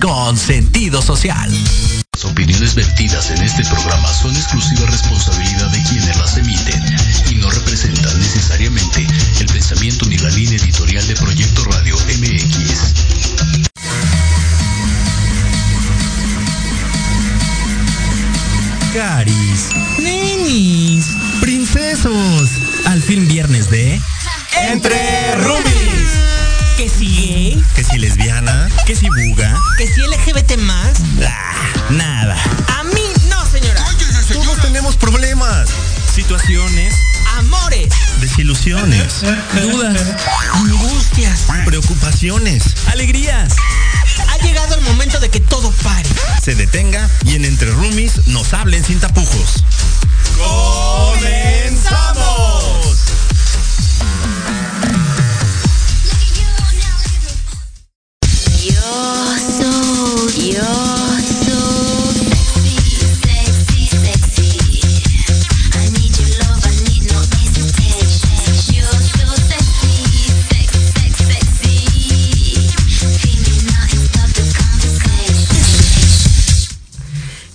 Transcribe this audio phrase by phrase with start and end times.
[0.00, 1.50] con sentido social.
[2.14, 6.84] Las opiniones vertidas en este programa son exclusiva responsabilidad de quienes las emiten
[7.28, 9.04] y no representan necesariamente
[9.40, 12.94] el pensamiento ni la línea editorial de Proyecto Radio MX.
[18.94, 21.06] Caris, ninis,
[21.40, 22.50] princesos,
[22.84, 24.00] al fin viernes de
[24.70, 26.45] Entre Rubis
[26.76, 31.00] que si gay, que si lesbiana, que si buga, que si LGBT más.
[31.90, 32.36] nada.
[32.78, 33.82] A mí no, señora.
[34.30, 35.70] Todos tenemos problemas,
[36.14, 36.94] situaciones,
[37.38, 37.88] amores,
[38.20, 39.22] desilusiones,
[39.54, 39.96] dudas,
[40.52, 43.54] angustias, preocupaciones, alegrías.
[44.28, 46.08] Ha llegado el momento de que todo pare.
[46.42, 49.64] Se detenga y en Entre Roomies nos hablen sin tapujos.
[51.16, 52.55] ¡Comenzamos!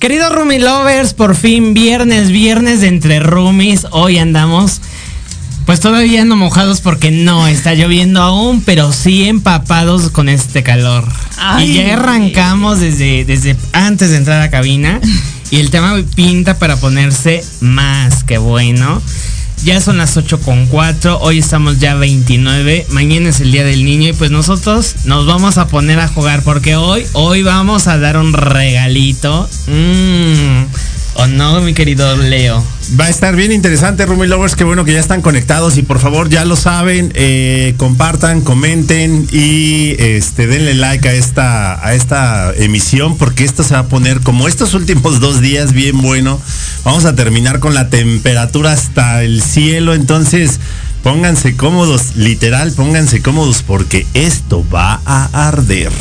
[0.02, 3.86] Queridos Rumi Lovers, por fin viernes, viernes de entre roomies.
[3.92, 4.82] Hoy andamos,
[5.68, 11.06] pues todavía no mojados porque no está lloviendo aún, pero sí empapados con este calor.
[11.60, 15.00] Y ya arrancamos desde, desde antes de entrar a la cabina.
[15.52, 19.04] Y el tema pinta para ponerse más que bueno.
[19.64, 23.86] Ya son las 8 con 4, hoy estamos ya 29, mañana es el día del
[23.86, 28.00] niño y pues nosotros nos vamos a poner a jugar porque hoy, hoy vamos a
[28.00, 29.48] dar un regalito.
[29.68, 30.66] Mmm.
[31.16, 32.64] ¿O no, mi querido Leo?
[33.00, 34.56] Va a estar bien interesante, Rumi Lovers.
[34.56, 39.28] Qué bueno que ya están conectados y por favor ya lo saben, eh, compartan, comenten
[39.32, 44.22] y este denle like a esta a esta emisión porque esto se va a poner
[44.22, 46.40] como estos últimos dos días bien bueno.
[46.84, 50.60] Vamos a terminar con la temperatura hasta el cielo, entonces
[51.04, 55.92] pónganse cómodos, literal, pónganse cómodos porque esto va a arder.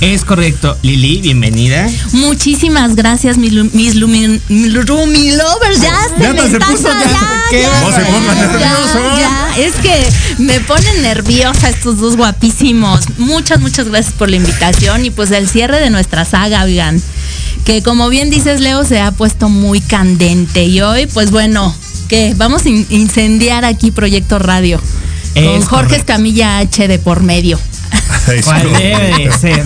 [0.00, 0.78] Es correcto.
[0.82, 1.86] Lili, bienvenida.
[2.12, 5.80] Muchísimas gracias, mis, mis lovers.
[5.80, 9.62] Ya se ya me se están puso, ya, ya, ya, no se.
[9.62, 10.08] Es que
[10.42, 13.00] me ponen nerviosa estos dos guapísimos.
[13.18, 17.02] Muchas, muchas gracias por la invitación y pues el cierre de nuestra saga, oigan.
[17.66, 20.64] Que como bien dices, Leo, se ha puesto muy candente.
[20.64, 21.74] Y hoy, pues bueno,
[22.08, 24.80] que vamos a in- incendiar aquí Proyecto Radio.
[25.34, 25.96] Es con Jorge.
[25.96, 27.58] Escamilla H de por medio.
[28.44, 29.64] ¿Cuál debe de ser?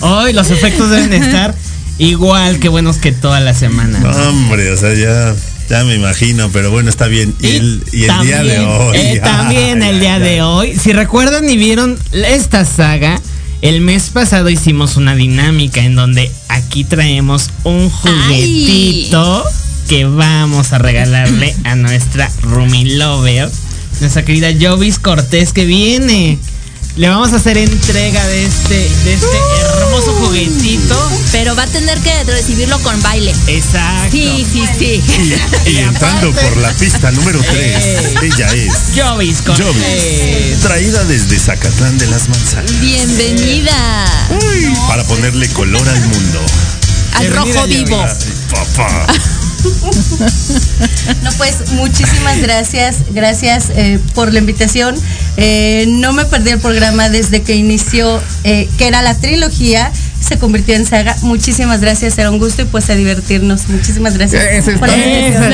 [0.00, 1.54] Hoy los efectos deben de estar
[1.98, 3.98] igual que buenos que toda la semana.
[4.28, 5.34] Hombre, o sea, ya,
[5.68, 7.34] ya me imagino, pero bueno, está bien.
[7.40, 8.96] Y, el, y el día de hoy.
[8.96, 10.40] eh, también ay, el día ay, de ay.
[10.40, 10.76] hoy.
[10.76, 13.20] Si recuerdan y vieron esta saga,
[13.62, 19.44] el mes pasado hicimos una dinámica en donde aquí traemos un juguetito
[19.88, 23.50] que vamos a regalarle a nuestra Rumi Lover,
[24.00, 26.38] nuestra querida Jovis Cortés que viene
[26.96, 28.74] le vamos a hacer entrega de este,
[29.04, 31.10] de este hermoso juguetito.
[31.30, 33.32] Pero va a tener que recibirlo con baile.
[33.46, 34.10] Exacto.
[34.10, 35.02] Sí, sí, sí.
[35.66, 38.16] Y, y entrando por la pista número 3, Ey.
[38.24, 39.42] ella es Jovis
[39.84, 42.80] eh, traída desde Zacatlán de las Manzanas.
[42.80, 44.26] Bienvenida
[44.88, 46.40] Para ponerle color al mundo.
[47.14, 48.04] al rojo vivo.
[48.50, 49.06] Papá.
[51.22, 54.94] No, pues muchísimas gracias, gracias eh, por la invitación.
[55.36, 59.90] Eh, no me perdí el programa desde que inició, eh, que era la trilogía,
[60.20, 61.16] se convirtió en saga.
[61.22, 63.68] Muchísimas gracias, era un gusto y pues a divertirnos.
[63.68, 64.44] Muchísimas gracias.
[64.44, 65.44] Esa es por la la- esa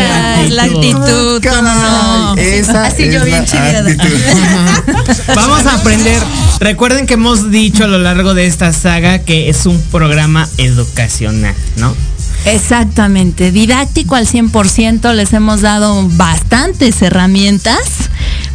[0.43, 2.37] es la la actitud, Caray, ¿cómo no?
[2.37, 3.85] esa Así es yo bien la.
[5.35, 6.21] Vamos a aprender.
[6.61, 11.55] Recuerden que hemos dicho a lo largo de esta saga que es un programa educacional,
[11.77, 11.95] ¿no?
[12.47, 18.11] Exactamente, didáctico al 100%, les hemos dado bastantes herramientas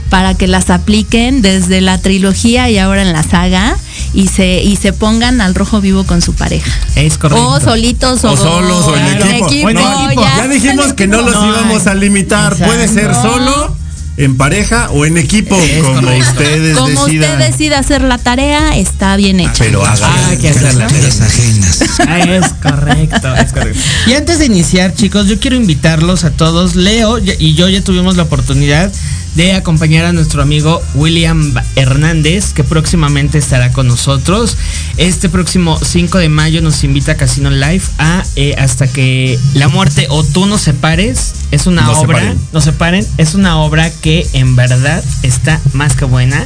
[0.09, 3.77] para que las apliquen desde la trilogía y ahora en la saga
[4.13, 6.71] y se, y se pongan al rojo vivo con su pareja.
[6.95, 7.47] Es correcto.
[7.47, 9.71] O solitos o, O solos o en equipo.
[9.71, 10.23] No, equipo.
[10.23, 12.55] ya dijimos que no los No, íbamos a limitar.
[12.57, 13.75] Puede ser solo,
[14.19, 16.31] en pareja o en equipo, Es como correcto.
[16.31, 17.31] ustedes Como decidan.
[17.31, 19.63] usted decida hacer la tarea, está bien hecha.
[19.63, 20.07] Pero haga.
[20.07, 20.85] Ah, que hacerla.
[20.87, 21.79] ajenas.
[22.07, 23.79] Ah, es correcto, es correcto.
[24.07, 26.75] Y antes de iniciar, chicos, yo quiero invitarlos a todos.
[26.75, 28.91] Leo y yo ya tuvimos la oportunidad
[29.35, 34.57] de acompañar a nuestro amigo William Hernández, que próximamente estará con nosotros.
[34.97, 39.67] Este próximo 5 de mayo nos invita a Casino Live a eh, Hasta que la
[39.67, 41.33] muerte o tú nos separes.
[41.51, 42.39] Es una Nos obra, separen.
[42.51, 46.45] nos separen, es una obra que en verdad está más que buena.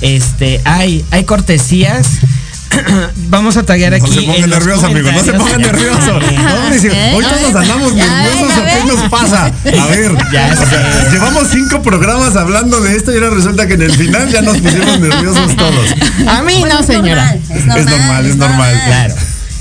[0.00, 2.06] Este, hay, hay cortesías.
[3.28, 4.14] Vamos a taguear No aquí.
[4.14, 5.60] se pongan nerviosos, amigos, no se pongan.
[5.62, 7.12] No, ¿Eh?
[7.14, 9.46] hoy todos andamos nerviosos, ven, ya ¿o qué nos pasa?
[9.46, 11.10] A ver, Ya o sea, sé.
[11.12, 14.56] llevamos cinco programas hablando de esto y ahora resulta que en el final ya nos
[14.58, 15.86] pusimos nerviosos todos.
[16.28, 17.34] A mí Bueno, no, señora.
[17.34, 18.82] normal, es normal, Es normal, es normal.
[18.86, 19.14] Claro.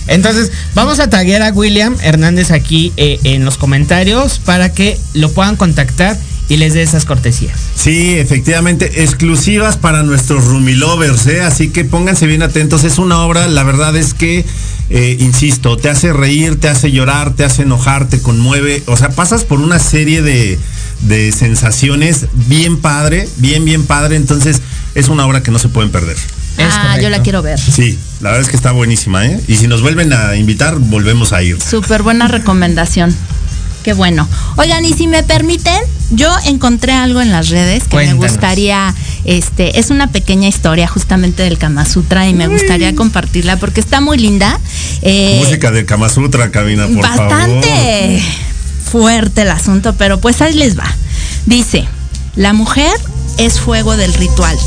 [0.07, 5.31] Entonces, vamos a taguear a William Hernández aquí eh, en los comentarios para que lo
[5.31, 6.17] puedan contactar
[6.49, 7.57] y les dé esas cortesías.
[7.75, 11.41] Sí, efectivamente, exclusivas para nuestros Rumi Lovers, ¿eh?
[11.41, 12.83] así que pónganse bien atentos.
[12.83, 14.43] Es una obra, la verdad es que,
[14.89, 18.81] eh, insisto, te hace reír, te hace llorar, te hace enojar, te conmueve.
[18.87, 20.57] O sea, pasas por una serie de,
[21.01, 24.15] de sensaciones bien padre, bien, bien padre.
[24.15, 24.61] Entonces,
[24.95, 26.17] es una obra que no se pueden perder.
[26.57, 27.03] Es ah, correcto.
[27.03, 27.59] yo la quiero ver.
[27.59, 29.39] Sí, la verdad es que está buenísima, ¿eh?
[29.47, 31.61] Y si nos vuelven a invitar, volvemos a ir.
[31.61, 33.15] Súper buena recomendación.
[33.83, 34.27] Qué bueno.
[34.57, 35.79] Oigan, y si me permiten,
[36.11, 38.21] yo encontré algo en las redes que Cuéntanos.
[38.21, 38.93] me gustaría,
[39.25, 44.01] este, es una pequeña historia justamente del Kama Sutra y me gustaría compartirla porque está
[44.01, 44.59] muy linda.
[45.01, 47.29] Eh, Música del Kama Sutra, cabina, por favor.
[47.29, 48.21] bastante
[48.91, 50.91] fuerte el asunto, pero pues ahí les va.
[51.45, 51.85] Dice,
[52.35, 52.91] la mujer
[53.37, 54.57] es fuego del ritual,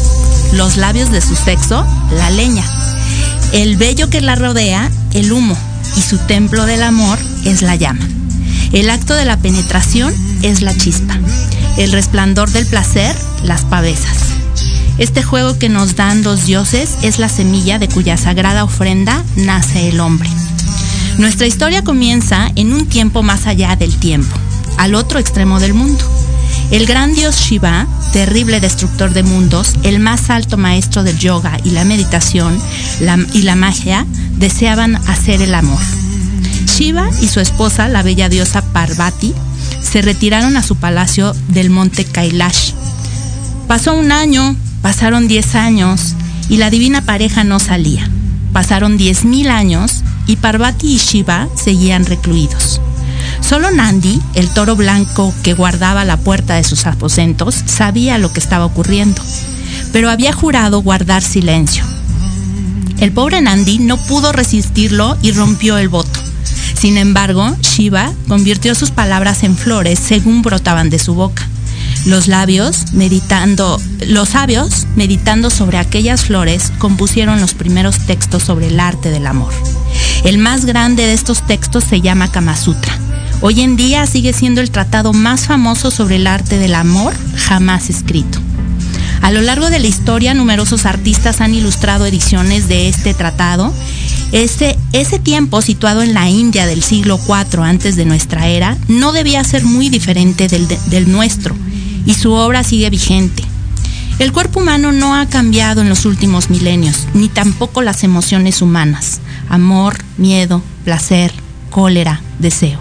[0.52, 2.64] los labios de su sexo, la leña,
[3.52, 5.56] el vello que la rodea, el humo,
[5.96, 8.06] y su templo del amor es la llama.
[8.72, 11.18] El acto de la penetración es la chispa,
[11.76, 13.14] el resplandor del placer,
[13.44, 14.16] las pavesas.
[14.96, 19.90] Este juego que nos dan los dioses es la semilla de cuya sagrada ofrenda nace
[19.90, 20.28] el hombre.
[21.18, 24.34] Nuestra historia comienza en un tiempo más allá del tiempo,
[24.78, 26.02] al otro extremo del mundo.
[26.70, 31.70] El gran dios Shiva, terrible destructor de mundos, el más alto maestro del yoga y
[31.70, 32.58] la meditación
[33.34, 34.06] y la magia,
[34.38, 35.80] deseaban hacer el amor.
[36.66, 39.34] Shiva y su esposa, la bella diosa Parvati,
[39.82, 42.72] se retiraron a su palacio del monte Kailash.
[43.68, 46.14] Pasó un año, pasaron 10 años
[46.48, 48.08] y la divina pareja no salía.
[48.52, 52.80] Pasaron 10.000 años y Parvati y Shiva seguían recluidos.
[53.40, 58.40] Solo Nandi, el toro blanco que guardaba la puerta de sus aposentos, sabía lo que
[58.40, 59.22] estaba ocurriendo,
[59.92, 61.84] pero había jurado guardar silencio.
[62.98, 66.21] El pobre Nandi no pudo resistirlo y rompió el voto.
[66.82, 71.46] Sin embargo, Shiva convirtió sus palabras en flores según brotaban de su boca.
[72.06, 78.80] Los labios, meditando, los sabios, meditando sobre aquellas flores, compusieron los primeros textos sobre el
[78.80, 79.52] arte del amor.
[80.24, 82.98] El más grande de estos textos se llama Kama Sutra.
[83.42, 87.90] Hoy en día sigue siendo el tratado más famoso sobre el arte del amor jamás
[87.90, 88.40] escrito.
[89.22, 93.72] A lo largo de la historia, numerosos artistas han ilustrado ediciones de este tratado.
[94.32, 99.12] Ese, ese tiempo, situado en la India del siglo IV antes de nuestra era, no
[99.12, 101.54] debía ser muy diferente del, de- del nuestro,
[102.06, 103.44] y su obra sigue vigente.
[104.18, 109.20] El cuerpo humano no ha cambiado en los últimos milenios, ni tampoco las emociones humanas,
[109.48, 111.32] amor, miedo, placer,
[111.70, 112.78] cólera, deseo.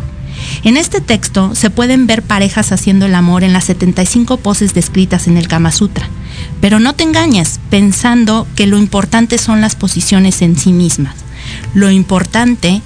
[0.63, 5.27] En este texto se pueden ver parejas haciendo el amor en las 75 poses descritas
[5.27, 6.07] en el Kama Sutra.
[6.61, 11.15] Pero no te engañes pensando que lo importante son las posiciones en sí mismas.
[11.73, 12.81] Lo importante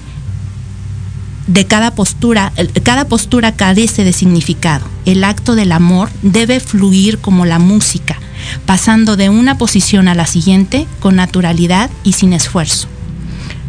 [1.48, 2.52] de cada postura,
[2.84, 4.86] cada postura carece de significado.
[5.06, 8.18] El acto del amor debe fluir como la música,
[8.66, 12.88] pasando de una posición a la siguiente con naturalidad y sin esfuerzo.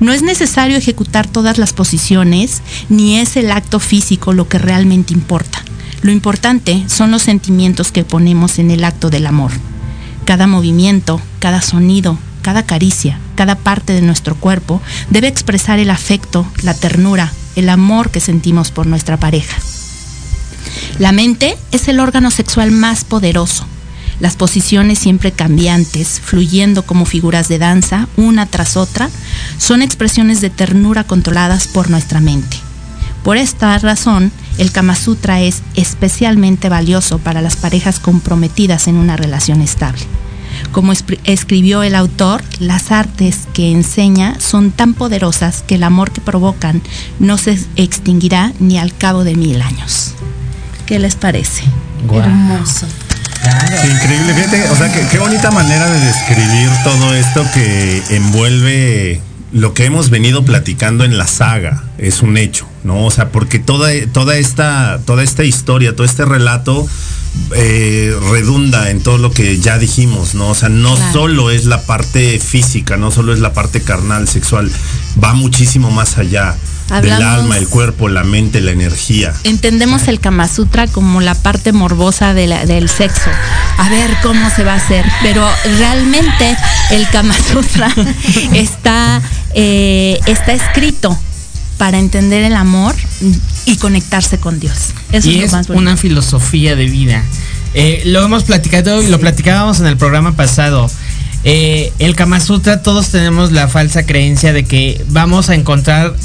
[0.00, 5.14] No es necesario ejecutar todas las posiciones, ni es el acto físico lo que realmente
[5.14, 5.64] importa.
[6.02, 9.52] Lo importante son los sentimientos que ponemos en el acto del amor.
[10.26, 16.46] Cada movimiento, cada sonido, cada caricia, cada parte de nuestro cuerpo debe expresar el afecto,
[16.62, 19.56] la ternura, el amor que sentimos por nuestra pareja.
[21.00, 23.66] La mente es el órgano sexual más poderoso.
[24.20, 29.10] Las posiciones siempre cambiantes, fluyendo como figuras de danza, una tras otra,
[29.58, 32.58] son expresiones de ternura controladas por nuestra mente.
[33.24, 39.16] Por esta razón, el Kama Sutra es especialmente valioso para las parejas comprometidas en una
[39.16, 40.06] relación estable.
[40.73, 40.92] Como
[41.25, 46.82] escribió el autor, las artes que enseña son tan poderosas que el amor que provocan
[47.18, 50.14] no se extinguirá ni al cabo de mil años.
[50.87, 51.64] ¿Qué les parece?
[52.12, 52.87] Hermoso.
[53.80, 59.20] Sí, increíble, fíjate, o sea, qué, qué bonita manera de describir todo esto que envuelve
[59.52, 63.04] lo que hemos venido platicando en la saga, es un hecho, ¿no?
[63.04, 66.87] O sea, porque toda, toda, esta, toda esta historia, todo este relato
[67.55, 70.49] eh, redunda en todo lo que ya dijimos, ¿no?
[70.49, 71.12] O sea, no Claro.
[71.12, 74.71] solo es la parte física, no solo es la parte carnal, sexual,
[75.23, 76.57] va muchísimo más allá
[77.02, 79.33] del alma, el cuerpo, la mente, la energía.
[79.43, 83.28] Entendemos el Kama Sutra como la parte morbosa de la- del sexo.
[83.78, 85.05] A ver cómo se va a hacer.
[85.23, 85.45] Pero
[85.78, 86.57] realmente
[86.93, 87.93] el Kama Sutra
[88.52, 89.21] está,
[89.55, 91.19] eh, está escrito
[91.78, 92.95] para entender el amor
[93.66, 94.95] y conectarse con Dios.
[95.12, 97.23] Eso y es, es lo más una filosofía de vida.
[97.75, 100.90] Eh, lo hemos platicado y lo platicábamos en el programa pasado.
[101.45, 106.16] Eh, el Kama Sutra, todos tenemos la falsa creencia de que vamos a encontrar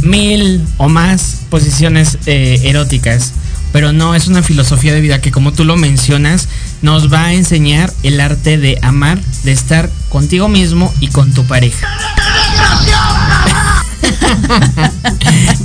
[0.00, 3.32] mil o más posiciones eh, eróticas.
[3.72, 6.48] Pero no, es una filosofía de vida que como tú lo mencionas,
[6.82, 11.44] nos va a enseñar el arte de amar, de estar contigo mismo y con tu
[11.44, 11.88] pareja.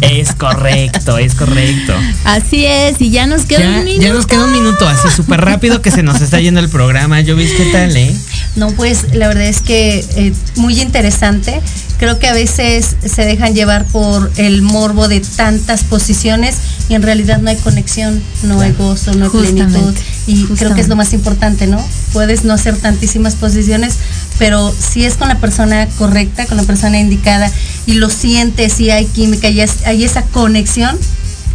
[0.01, 1.93] Es correcto, es correcto.
[2.23, 4.01] Así es, y ya nos queda Ya, un minuto.
[4.01, 7.21] ya nos queda un minuto así súper rápido que se nos está yendo el programa.
[7.21, 8.15] Yo vi qué tal, ¿eh?
[8.55, 11.59] No, pues la verdad es que eh, muy interesante.
[11.97, 16.55] Creo que a veces se dejan llevar por el morbo de tantas posiciones
[16.89, 19.95] y en realidad no hay conexión, no hay gozo, no hay Justamente, plenitud.
[20.27, 21.81] Y creo que es lo más importante, ¿no?
[22.11, 23.93] Puedes no hacer tantísimas posiciones,
[24.37, 27.49] pero si es con la persona correcta, con la persona indicada
[27.85, 30.97] y lo sientes y hay química y es- hay esa conexión,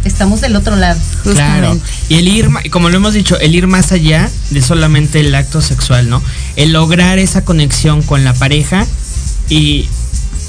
[0.05, 0.99] estamos del otro lado.
[1.23, 1.69] Claro.
[1.73, 1.85] Justamente.
[2.09, 5.61] Y el ir, como lo hemos dicho, el ir más allá de solamente el acto
[5.61, 6.21] sexual, ¿no?
[6.55, 8.85] El lograr esa conexión con la pareja
[9.49, 9.87] y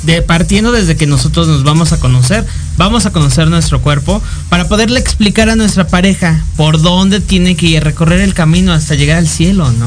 [0.04, 2.44] de partiendo desde que nosotros nos vamos a conocer,
[2.76, 7.66] vamos a conocer nuestro cuerpo para poderle explicar a nuestra pareja por dónde tiene que
[7.66, 9.86] ir, recorrer el camino hasta llegar al cielo, ¿no?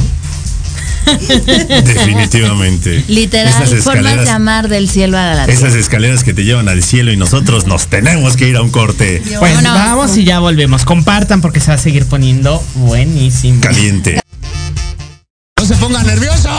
[1.84, 3.04] Definitivamente.
[3.08, 5.54] Literal, Esas formas de escaleras, amar del cielo a la tierra.
[5.68, 8.70] esas escaleras que te llevan al cielo y nosotros nos tenemos que ir a un
[8.72, 9.74] corte Pues Vámonos.
[9.74, 10.86] vamos y ya volvemos.
[10.86, 13.62] Compartan porque se va a seguir poniendo buenísimo.
[13.62, 14.20] caliente.
[15.60, 16.50] No se ponga nervioso.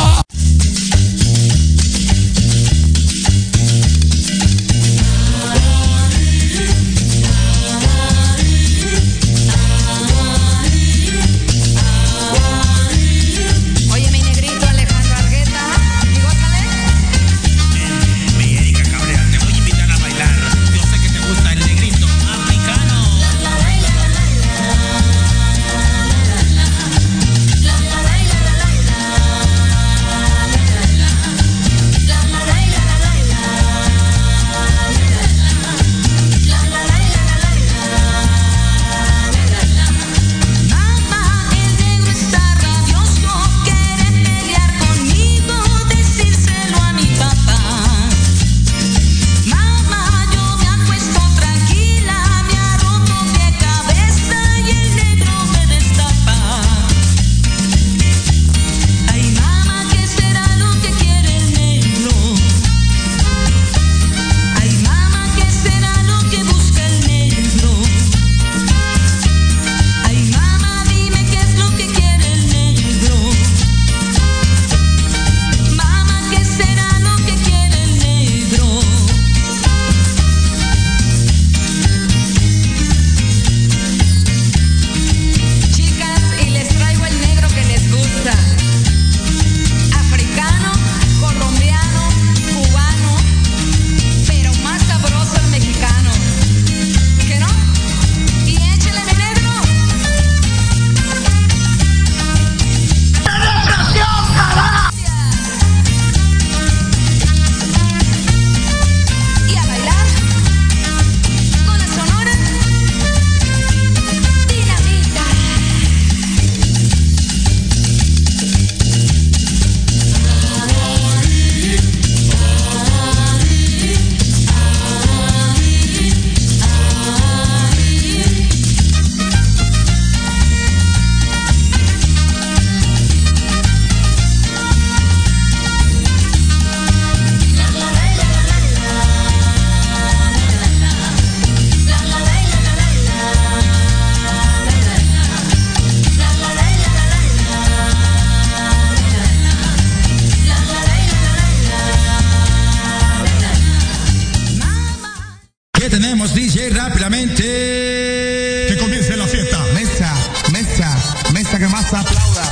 [155.90, 156.70] Tenemos, DJ?
[156.70, 157.44] Rápidamente.
[157.44, 159.64] Que comience la fiesta.
[159.72, 160.12] Mesa,
[160.50, 160.96] mesa,
[161.32, 162.42] mesa que más aplauda.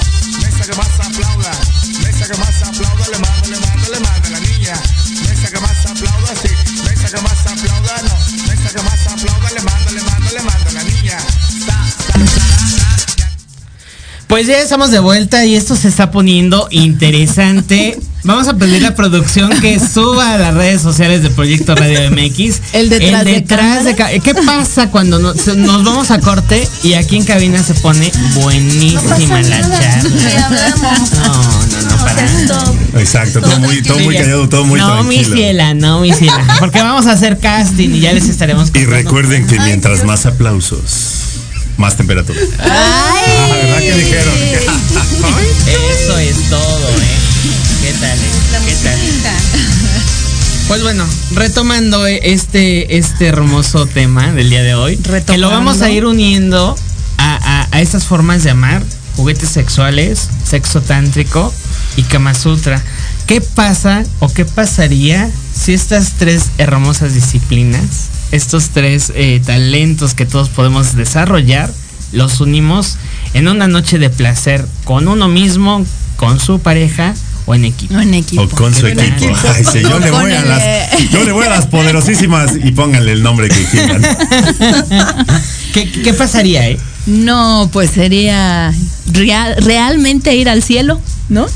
[0.40, 1.50] Mesa que más aplauda.
[2.04, 3.08] Mesa que más aplauda.
[3.10, 4.74] Le manda, le manda, le manda la niña.
[5.28, 6.48] Mesa que más aplauda, sí.
[6.84, 8.14] Mesa que más aplauda, no.
[8.46, 9.50] Mesa que más aplauda.
[9.50, 11.18] Le manda, le manda, le manda la niña.
[14.28, 17.98] Pues ya estamos de vuelta y esto se está poniendo interesante.
[18.24, 22.10] Vamos a pedir a la producción que suba a las redes sociales de Proyecto Radio
[22.10, 22.60] MX.
[22.72, 26.94] El detrás de detrás de, ca- ¿Qué pasa cuando no- nos vamos a corte y
[26.94, 30.02] aquí en cabina se pone buenísima la charla?
[30.02, 32.72] No, no, no, para nada.
[32.96, 35.36] Exacto, todo muy, todo muy callado, todo muy no, mi tranquilo.
[35.36, 36.56] ciela, no, mi ciela.
[36.60, 40.80] Porque vamos a hacer casting y ya les estaremos Y recuerden que mientras más aplausos,
[41.76, 42.40] más temperatura.
[42.58, 43.12] Ah,
[43.52, 44.34] ¿Verdad que dijeron?
[45.66, 46.73] Eso es todo.
[47.84, 48.18] ¿Qué tal?
[48.64, 48.98] ¿Qué tal?
[50.68, 55.50] Pues bueno, retomando eh, este, este hermoso tema del día de hoy, que lo Retomando.
[55.50, 56.74] vamos a ir uniendo
[57.18, 58.82] a, a, a estas formas de amar,
[59.16, 61.52] juguetes sexuales, sexo tántrico
[61.98, 62.82] y Kama Sutra.
[63.26, 70.24] ¿Qué pasa o qué pasaría si estas tres hermosas disciplinas, estos tres eh, talentos que
[70.24, 71.70] todos podemos desarrollar,
[72.12, 72.96] los unimos
[73.34, 75.84] en una noche de placer con uno mismo,
[76.16, 77.14] con su pareja
[77.46, 77.94] o en equipo?
[77.94, 78.42] No en equipo.
[78.42, 79.34] O con su equipo.
[79.54, 83.12] Ay, sí, yo le voy a las, yo le voy a las poderosísimas y pónganle
[83.12, 84.02] el nombre que quieran.
[85.74, 86.78] ¿Qué, qué pasaría, eh?
[87.06, 88.72] No, pues sería
[89.12, 91.46] real- realmente ir al cielo, ¿no?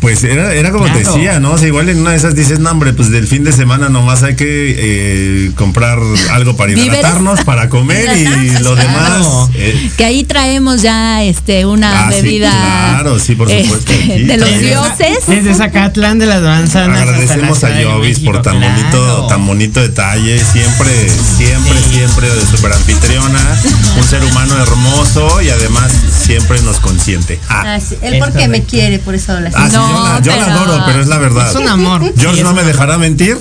[0.00, 1.52] Pues era, era como te decía, ¿no?
[1.52, 3.88] O sea, igual en una de esas dices, no, hombre, pues del fin de semana
[3.88, 4.44] nomás hay que
[4.78, 5.98] eh, comprar
[6.32, 9.48] algo para hidratarnos, para comer y lo demás.
[9.54, 14.12] eh, Que ahí traemos ya este una Ah, sí, bebida claro, sí, por supuesto, este,
[14.12, 15.18] aquí de los dioses.
[15.26, 16.98] Desde Zacatlán de las Manzanas.
[16.98, 18.74] hasta la agradecemos Ciudad a Jovis por tan claro.
[18.76, 20.90] bonito, tan bonito detalle, siempre,
[21.38, 21.96] siempre, Sí.
[21.96, 23.60] siempre de super anfitriona,
[23.96, 25.92] un ser humano hermoso y además
[26.24, 27.38] siempre nos consiente.
[27.48, 29.56] Ah, Ah, sí, Él porque me quiere, por eso habla así.
[29.64, 31.50] Ah, sí, yo, la, yo adoro, pero es la verdad.
[31.50, 32.02] Es un amor.
[32.16, 33.38] George Sí, no me dejará mentir.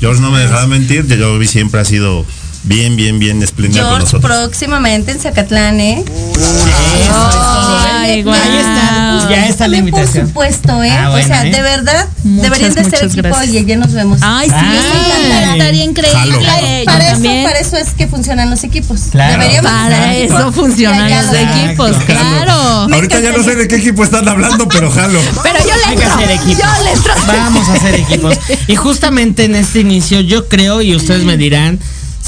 [0.00, 1.06] George no me dejará mentir.
[1.18, 2.24] Jovi siempre ha sido
[2.64, 4.30] bien, bien, bien espléndida con George, nosotros.
[4.48, 6.04] próximamente en Zacatlán, ¿eh?
[7.12, 8.34] Ay, guau.
[8.40, 10.30] Ahí está, ya está la Sí, invitación.
[10.30, 10.90] Por supuesto, ¿eh?
[10.90, 11.50] Ah, o sea, ¿eh?
[11.52, 13.54] de verdad, Muchas, deberían de ser equipo gracias.
[13.54, 14.18] y ya nos vemos.
[14.22, 15.52] Ay, sí, Ay.
[15.52, 16.84] estaría increíble.
[16.84, 19.00] Para, eso, para eso es que funcionan los equipos.
[19.10, 19.40] Claro.
[19.40, 20.52] Deberíamos Para ser eso equipo.
[20.52, 22.52] funcionan Ya, ya los lo- equipos, claro.
[22.94, 25.20] Ahorita ya no sé de qué equipo están hablando, pero jalo.
[25.42, 26.14] Pero yo le Hay que entro.
[26.18, 26.58] hacer equipos.
[26.58, 27.12] Yo le entro.
[27.26, 28.38] Vamos a hacer equipos.
[28.66, 31.78] Y justamente en este inicio, yo creo, y ustedes me dirán,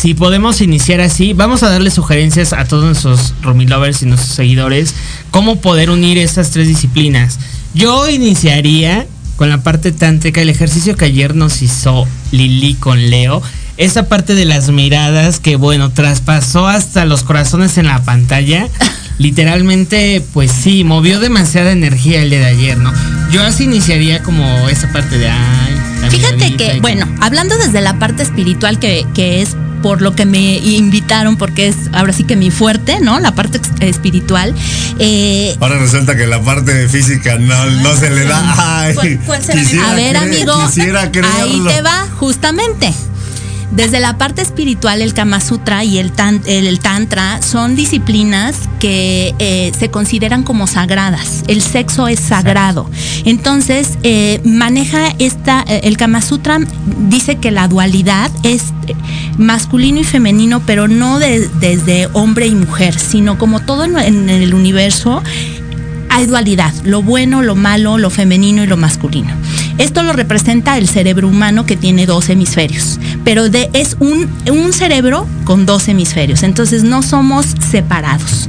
[0.02, 4.34] si podemos iniciar así, vamos a darle sugerencias a todos nuestros Rumi Lovers y nuestros
[4.34, 4.96] seguidores,
[5.30, 7.38] cómo poder unir estas tres disciplinas.
[7.72, 13.42] Yo iniciaría con la parte tántrica, el ejercicio que ayer nos hizo Lili con Leo.
[13.76, 18.68] Esa parte de las miradas que, bueno, traspasó hasta los corazones en la pantalla.
[19.18, 22.92] Literalmente, pues sí, movió demasiada energía el día de ayer, ¿no?
[23.30, 25.68] Yo así iniciaría como esa parte de, la
[26.16, 30.58] Fíjate que, bueno, hablando desde la parte espiritual, que, que es por lo que me
[30.58, 33.18] invitaron, porque es ahora sí que mi fuerte, ¿no?
[33.18, 34.54] La parte espiritual.
[35.00, 38.80] eh, Ahora resulta que la parte física no, no se le da.
[38.84, 38.94] Ay,
[39.84, 40.52] a ver, amigo,
[41.42, 42.92] ahí te va, justamente.
[43.74, 46.12] Desde la parte espiritual, el Kama Sutra y el,
[46.46, 51.42] el Tantra son disciplinas que eh, se consideran como sagradas.
[51.48, 52.90] El sexo es sagrado.
[53.24, 56.58] Entonces, eh, maneja esta, eh, el Kama Sutra
[57.08, 58.74] dice que la dualidad es
[59.38, 64.52] masculino y femenino, pero no de- desde hombre y mujer, sino como todo en el
[64.52, 65.22] universo
[66.14, 69.34] hay dualidad, lo bueno, lo malo, lo femenino y lo masculino.
[69.78, 74.72] Esto lo representa el cerebro humano que tiene dos hemisferios, pero de, es un, un
[74.72, 78.48] cerebro con dos hemisferios, entonces no somos separados.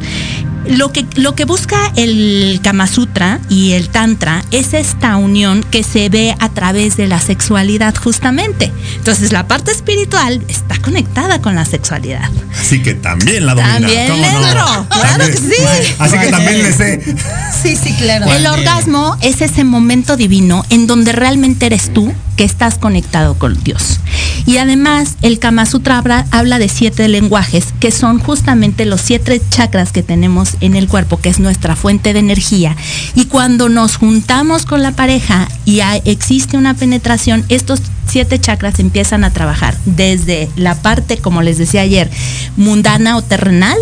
[0.67, 5.84] Lo que, lo que busca el Kama Sutra y el Tantra es esta unión que
[5.84, 8.71] se ve a través de la sexualidad justamente.
[8.95, 12.30] Entonces la parte espiritual está conectada con la sexualidad.
[12.60, 13.73] Así que también la domina.
[13.73, 14.39] También ¿cómo le no?
[14.43, 15.32] claro También.
[15.32, 15.95] que sí.
[15.99, 17.15] Así que también le sé.
[17.62, 18.26] Sí, sí, claro.
[18.32, 23.62] El orgasmo es ese momento divino en donde realmente eres tú que estás conectado con
[23.63, 24.00] Dios.
[24.46, 29.91] Y además, el Kama Sutra habla, de siete lenguajes, que son justamente los siete chakras
[29.91, 32.76] que tenemos en el cuerpo, que es nuestra fuente de energía.
[33.15, 39.24] Y cuando nos juntamos con la pareja y existe una penetración, estos siete chakras empiezan
[39.24, 42.10] a trabajar desde la parte, como les decía ayer,
[42.58, 43.78] mundana o terrenal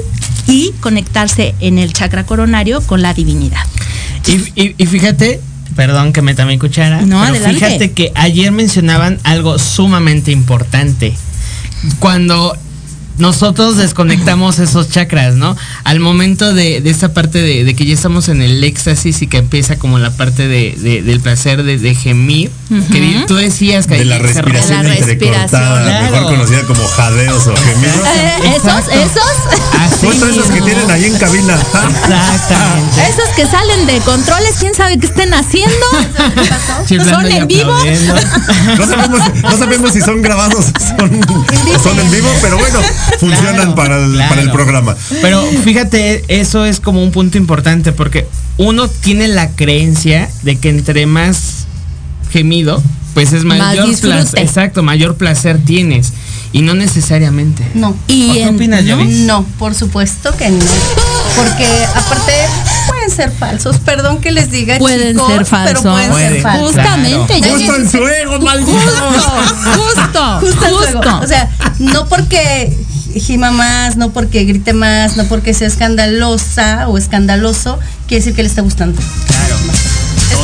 [0.47, 3.65] y conectarse en el chakra coronario con la divinidad.
[4.55, 5.41] Y fíjate,
[5.87, 7.53] perdón que me también cuchara, No, pero adelante.
[7.65, 11.13] fíjate que ayer mencionaban algo sumamente importante.
[11.97, 12.55] Cuando
[13.17, 15.57] nosotros desconectamos esos chakras, ¿no?
[15.83, 19.27] Al momento de, de esa parte de, de que ya estamos en el éxtasis y
[19.27, 21.79] que empieza como la parte de, de- del placer de,
[22.91, 26.11] Que di- tú decías que De la respiración De la entrecortada, respiración.
[26.11, 28.07] mejor conocida como jadeos o gemidos.
[28.21, 31.53] Eh, esos, esos, Justo esos que tienen ahí en cabina.
[31.55, 33.01] Exactamente.
[33.09, 35.75] esos que salen de controles, quién sabe qué estén haciendo.
[37.09, 37.71] ¿Son en vivo?
[38.77, 41.21] No sabemos, no sabemos si son grabados o son,
[41.75, 42.79] o son en vivo, pero bueno,
[43.19, 44.29] funcionan Claro, para, el, claro.
[44.29, 44.95] para el programa.
[45.21, 50.69] Pero fíjate, eso es como un punto importante porque uno tiene la creencia de que
[50.69, 51.60] entre más
[52.31, 52.81] gemido,
[53.13, 54.39] pues es mayor placer.
[54.39, 56.13] Exacto, mayor placer tienes.
[56.53, 57.63] Y no necesariamente.
[57.75, 57.95] No.
[58.07, 58.87] Y ¿O qué en- opinas, ¿no?
[58.99, 59.17] Yavis?
[59.19, 60.65] No, por supuesto que no.
[61.37, 61.65] Porque
[61.95, 62.33] aparte
[62.89, 63.77] pueden ser falsos.
[63.79, 65.81] Perdón que les diga, Pueden chicos, ser falsos.
[65.81, 66.67] pero pueden ser falsos.
[66.67, 67.37] Justamente.
[67.39, 67.57] Claro.
[67.57, 68.77] ya Justo en su ego, maldito.
[69.75, 71.01] Justo, Justo el justo.
[71.01, 71.19] juego.
[71.23, 72.77] O sea, no porque
[73.15, 78.43] gima más, no porque grite más, no porque sea escandalosa o escandaloso, quiere decir que
[78.43, 79.01] le está gustando.
[79.27, 79.55] Claro.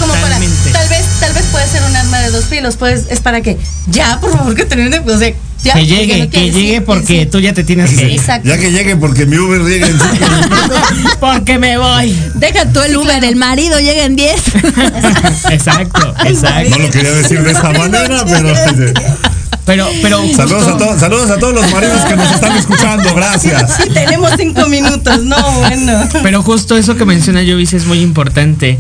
[0.08, 3.20] Como para, tal vez, tal vez puede ser un arma de dos filos, pues es
[3.20, 5.74] para que, ya, por favor, que termine, o sea, ya.
[5.74, 8.20] que porque llegue, no que llegue porque tú ya te tienes que ir.
[8.20, 8.48] Exacto.
[8.48, 10.80] Ya que llegue, porque mi Uber llega en cinco minutos.
[11.20, 12.16] Porque me voy.
[12.36, 14.42] Deja tú el Uber, el marido llega en 10.
[15.50, 16.78] Exacto, No exacto.
[16.78, 18.54] lo quería decir de esa manera, pero.
[19.68, 23.76] Pero, pero Saludos a, todos, saludos a todos los maridos que nos están escuchando, gracias.
[23.76, 26.08] Sí, tenemos cinco minutos, no, bueno.
[26.24, 28.80] Pero justo eso que menciona Jovis es muy importante.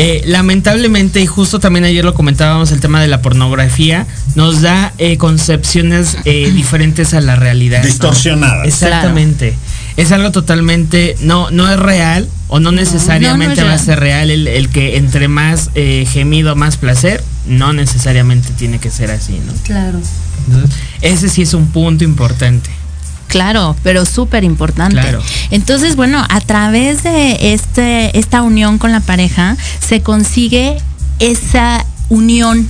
[0.00, 4.06] Eh, lamentablemente, y justo también ayer lo comentábamos, el tema de la pornografía
[4.36, 7.80] nos da eh, concepciones eh, diferentes a la realidad.
[7.80, 7.86] ¿no?
[7.86, 8.64] Distorsionadas.
[8.64, 9.56] Exactamente.
[9.96, 14.30] Es algo totalmente, no, no es real o no necesariamente no va a ser real
[14.30, 19.40] el, el que entre más eh, gemido, más placer, no necesariamente tiene que ser así,
[19.44, 19.52] ¿no?
[19.64, 19.98] Claro.
[20.46, 22.70] Entonces, ese sí es un punto importante.
[23.28, 25.00] Claro, pero súper importante.
[25.00, 25.22] Claro.
[25.50, 30.78] Entonces, bueno, a través de este, esta unión con la pareja, se consigue
[31.18, 32.68] esa unión,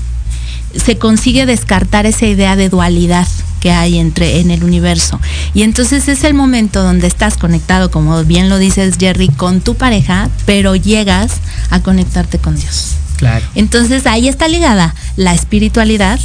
[0.74, 3.26] se consigue descartar esa idea de dualidad
[3.60, 5.20] que hay entre en el universo.
[5.54, 9.74] Y entonces es el momento donde estás conectado, como bien lo dices Jerry, con tu
[9.74, 11.32] pareja, pero llegas
[11.70, 12.94] a conectarte con Dios.
[13.16, 13.44] Claro.
[13.54, 16.20] Entonces ahí está ligada la espiritualidad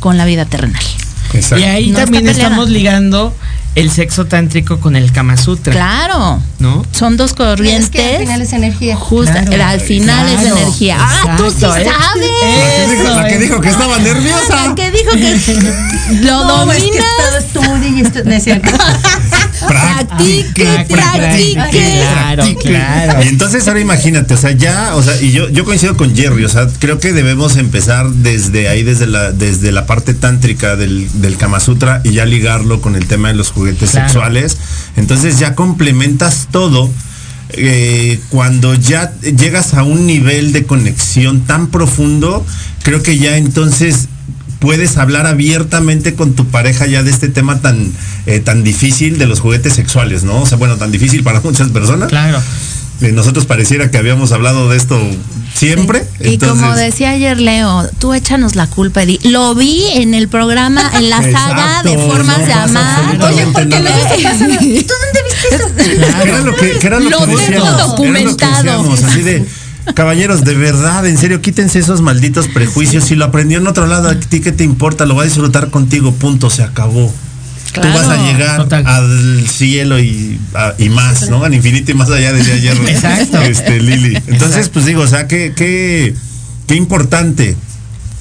[0.00, 0.82] con la vida terrenal.
[1.32, 1.64] Exacto.
[1.64, 3.34] Y ahí No también estamos ligando
[3.74, 5.72] el sexo tántrico con el Kama Sutra.
[5.72, 6.42] Claro.
[6.58, 6.84] ¿No?
[6.92, 7.84] Son dos corrientes.
[7.84, 8.96] Es que al final es energía.
[8.96, 10.96] Justo, Claro, al final es energía.
[11.00, 11.86] Ah, tú sí exacto, ¿eh?
[11.86, 12.28] sabes.
[12.28, 14.66] La que dijo- la que dijo que estaba nerviosa.
[14.68, 17.04] La que dijo que lo No, es que domina.
[17.18, 18.70] todo estudio y esto, no es cierto.
[19.66, 21.54] Practique, practique.
[21.70, 23.22] Claro, claro.
[23.24, 26.44] Y entonces ahora imagínate, o sea, ya, o sea, y yo, yo coincido con Jerry,
[26.44, 31.08] o sea, creo que debemos empezar desde ahí, desde la, desde la parte tántrica del,
[31.20, 34.08] del Kama Sutra y ya ligarlo con el tema de los juguetes Claro.
[34.08, 34.56] sexuales.
[34.96, 36.90] Entonces ya complementas todo.
[37.54, 42.46] eh, cuando ya llegas a un nivel de conexión tan profundo,
[42.82, 44.08] creo que ya entonces
[44.58, 47.92] puedes hablar abiertamente con tu pareja ya de este tema tan,
[48.26, 50.40] eh, tan difícil de los juguetes sexuales, ¿no?
[50.40, 52.08] O sea, bueno, tan difícil para muchas personas.
[52.08, 52.40] Claro.
[53.00, 54.96] Nosotros pareciera que habíamos hablado de esto
[55.54, 56.04] siempre.
[56.20, 59.00] Y como decía ayer Leo, tú échanos la culpa.
[59.04, 63.18] Di- Lo vi en el programa, en la saga Exacto, de formas no de amar.
[63.24, 64.48] Oye, ¿por qué pasan?
[64.50, 65.68] ¿Tú dónde viste eso?
[66.22, 67.68] ¿Qué era lo que, qué era lo Lo que tengo decíamos?
[67.68, 68.92] Era lo que documentado.
[68.92, 69.44] así de,
[69.94, 73.04] caballeros, de verdad, en serio, quítense esos malditos prejuicios.
[73.04, 75.70] Si lo aprendió en otro lado, a ti qué te importa, lo va a disfrutar
[75.70, 77.12] contigo, punto, se acabó.
[77.72, 78.86] Claro, Tú vas a llegar total.
[78.86, 81.42] al cielo y, a- y más, ¿no?
[81.44, 83.40] Al infinito y más allá, decía ayer Exacto.
[83.40, 84.16] este, Lili.
[84.26, 86.14] Entonces, pues digo, o sea, qué, qué,
[86.66, 87.56] qué importante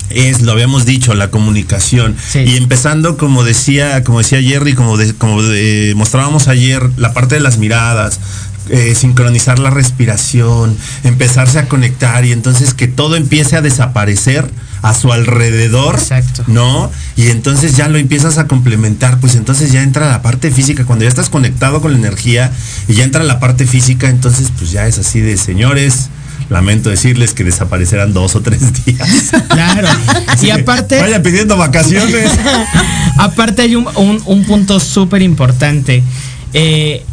[0.09, 2.15] es, lo habíamos dicho, la comunicación.
[2.31, 2.39] Sí.
[2.39, 7.35] Y empezando, como decía, como decía Jerry, como, de- como de- mostrábamos ayer, la parte
[7.35, 8.19] de las miradas,
[8.71, 14.49] eh, sincronizar la respiración, empezarse a conectar y entonces que todo empiece a desaparecer
[14.81, 16.43] a su alrededor, Exacto.
[16.47, 16.91] ¿no?
[17.15, 21.03] Y entonces ya lo empiezas a complementar, pues entonces ya entra la parte física, cuando
[21.03, 22.51] ya estás conectado con la energía
[22.88, 26.10] y ya entra la parte física, entonces pues ya es así de señores.
[26.49, 29.31] Lamento decirles que desaparecerán dos o tres días.
[29.47, 29.88] Claro.
[30.27, 32.29] Así Y aparte, Vayan pidiendo vacaciones.
[33.17, 36.03] aparte hay un, un- un punto súper importante.
[36.53, 37.05] Eh,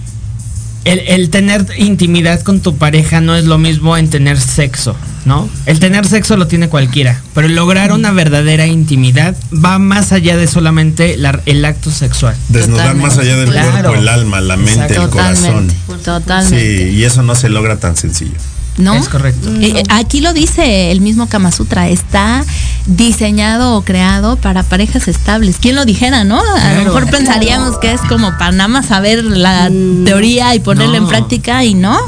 [0.85, 5.49] el, el tener intimidad con tu pareja no es lo mismo en tener sexo, ¿no?
[5.67, 10.47] El tener sexo lo tiene cualquiera, pero lograr una verdadera intimidad va más allá de
[10.47, 12.35] solamente la- el acto sexual.
[12.49, 13.09] Desnudar Totalmente.
[13.09, 13.71] más allá del Claro.
[13.91, 15.69] cuerpo, el alma, la mente, el corazón.
[15.69, 16.05] Totalmente.
[16.05, 16.79] Totalmente.
[16.91, 18.33] Sí, y eso no se logra tan sencillo.
[18.79, 18.95] ¿No?
[18.95, 19.49] Es correcto.
[19.61, 22.45] Eh, eh, aquí lo dice el mismo Kama Sutra, está
[22.87, 25.57] diseñado o creado para parejas estables.
[25.61, 26.39] ¿Quién lo dijera, no?
[26.39, 26.79] A Claro.
[26.79, 29.69] lo mejor pensaríamos que es como para nada más saber la
[30.05, 31.99] teoría y ponerla en práctica y no.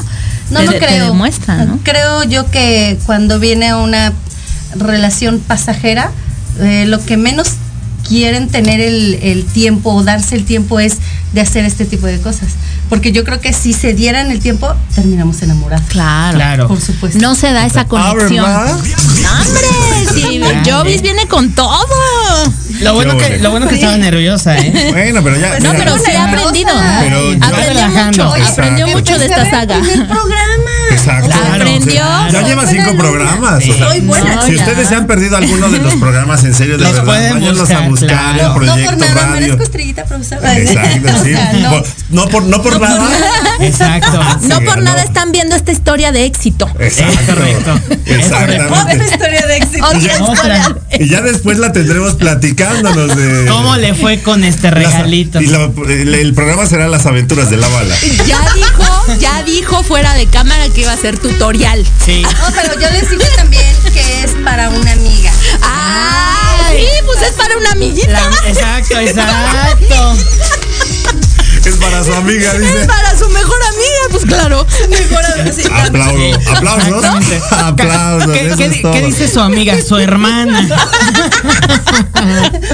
[0.50, 1.06] No, Te- no te creo.
[1.06, 1.78] demuestra, ¿no?
[1.84, 4.12] Creo yo que cuando viene una
[4.76, 6.10] relación pasajera,
[6.60, 7.48] eh, lo que menos
[8.08, 10.98] quieren tener el, el tiempo o darse el tiempo es
[11.32, 12.48] de hacer este tipo de cosas.
[12.90, 15.86] Porque yo creo que si se dieran el tiempo, terminamos enamorados.
[15.88, 16.36] Claro.
[16.36, 16.68] Claro.
[16.68, 17.18] Por supuesto.
[17.20, 18.44] No se da esa conexión.
[18.44, 18.66] ¿verdad?
[18.66, 20.12] ¡No, ¡Hombre!
[20.12, 20.70] Sí, Grande.
[20.70, 21.86] Jovis viene con todo.
[22.80, 24.88] Lo bueno que, lo bueno que estaba nerviosa, ¿eh?
[24.90, 25.60] Bueno, pero ya.
[25.60, 26.70] No, mira, pero sí ha aprendido.
[27.00, 28.34] Pero aprendió mucho.
[28.34, 29.76] Aprendió mucho de esta saga.
[29.76, 30.69] el primer programa.
[31.00, 31.30] Exacto.
[31.30, 31.54] Claro.
[31.54, 31.94] Aprendió.
[32.30, 33.62] Ya lleva cinco programas.
[33.68, 34.42] o sea, Soy buena.
[34.42, 34.64] si ya.
[34.64, 37.70] ustedes se han perdido alguno de los programas en serio, de Los verdad, pueden váyanlos
[37.70, 38.38] a buscar, claro.
[38.40, 39.34] en No Proyecto por nada, Radio.
[39.40, 40.38] merezco estrellita, profesor.
[40.44, 41.32] Exacto, O sí.
[41.32, 41.70] sea, no.
[41.70, 43.08] Por- No por, no por nada.
[43.60, 44.20] Exacto.
[44.42, 44.84] No Sí, por no.
[44.84, 46.68] nada están viendo esta historia de éxito.
[46.78, 47.34] Exacto.
[48.06, 48.74] Es correcto.
[48.74, 49.84] Otra historia de éxito.
[49.86, 50.76] Otra Y ya- historia.
[50.98, 53.46] Y ya después la tendremos platicándonos de.
[53.48, 55.40] ¿Cómo le fue con este regalito?
[55.40, 57.94] y la- el, el programa será Las aventuras de la bala.
[58.26, 61.86] Ya dijo, ya dijo fuera de cámara que iba a ser tutorial.
[62.04, 62.22] Sí.
[62.40, 65.30] No, pero yo les digo también que es para una amiga.
[65.62, 68.10] Ah, sí, pues es para una amiguita.
[68.10, 70.16] La- exacto, exacto.
[71.62, 72.86] Es para su amiga, Es dice.
[72.86, 74.66] para su mejor amiga, pues claro.
[74.88, 75.84] Mejor amiga.
[75.84, 76.16] Aplaudo.
[76.16, 76.32] Sí.
[76.48, 77.04] Aplausos.
[77.30, 77.42] Exactamente.
[77.52, 78.32] Aplausos.
[78.32, 79.76] ¿Qué, es dice su amiga?
[79.86, 80.62] Su hermana.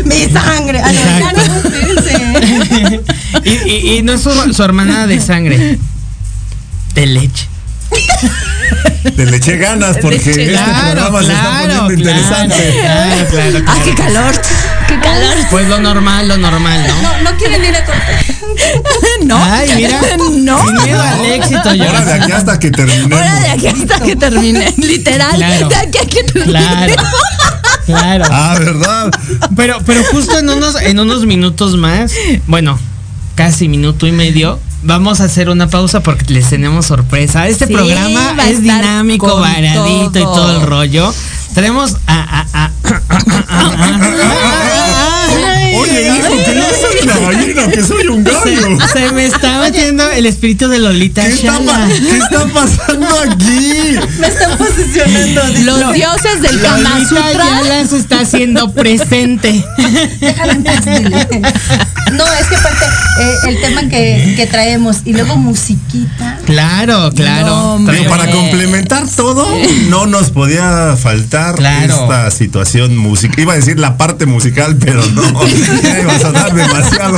[0.05, 0.81] Mi sangre.
[0.85, 1.41] Ah, no, Exacto.
[2.93, 5.79] no, y, y- y no es su, su hermana de sangre.
[6.95, 7.49] De leche.
[9.17, 12.79] Te le eché ganas porque eché este Claro, programa se está claro, poniendo interesante.
[12.81, 13.85] claro, claro, Ah, claro.
[13.85, 14.35] qué calor.
[14.89, 15.35] Qué calor.
[15.51, 17.03] Pues lo normal, lo normal, ¿no?
[17.23, 18.25] No, no quieren ir a cortar.
[19.25, 19.43] No.
[19.43, 20.01] Ay, mira.
[20.37, 20.65] No.
[20.65, 21.85] Sin miedo al éxito, yo.
[21.85, 23.13] Ahora de aquí hasta que terminemos.
[23.19, 24.75] Ahora de aquí hasta que termine.
[24.77, 25.37] Literal.
[25.37, 25.69] Claro.
[25.69, 26.51] De aquí a que termine.
[26.59, 26.95] Claro.
[27.87, 28.25] Claro.
[28.31, 29.11] Ah, ¿verdad?
[29.57, 32.13] Pero, pero justo en unos, en unos minutos más,
[32.47, 32.79] bueno,
[33.35, 37.47] casi minuto y medio, vamos a hacer una pausa porque les tenemos sorpresa.
[37.49, 40.35] Este Sí, programa es dinámico, variadito y todo.
[40.35, 41.13] todo el rollo.
[41.55, 42.47] Tenemos a.
[42.53, 42.71] a- a-
[45.75, 48.79] Oye, dijo que no soy una gallina, que soy un gallo.
[48.93, 53.97] se, se me está metiendo el espíritu de Lolita ¿Qué está, ¿Qué está pasando aquí?
[54.19, 55.43] Me están posicionando.
[55.65, 57.45] Los dioses del Kama Lolita Sutra.
[57.63, 59.65] Yala se está haciendo presente.
[62.13, 62.85] No, es que aparte,
[63.21, 66.39] eh, el tema que, que traemos y luego musiquita.
[66.47, 67.79] Claro, claro.
[67.81, 67.93] No.
[67.93, 69.47] Digo, para complementar todo,
[69.89, 71.95] no nos podía faltar Claro.
[72.05, 73.41] esta situación musical.
[73.41, 75.23] Iba a decir la parte musical, pero no.
[75.83, 77.13] Ya a demasiado,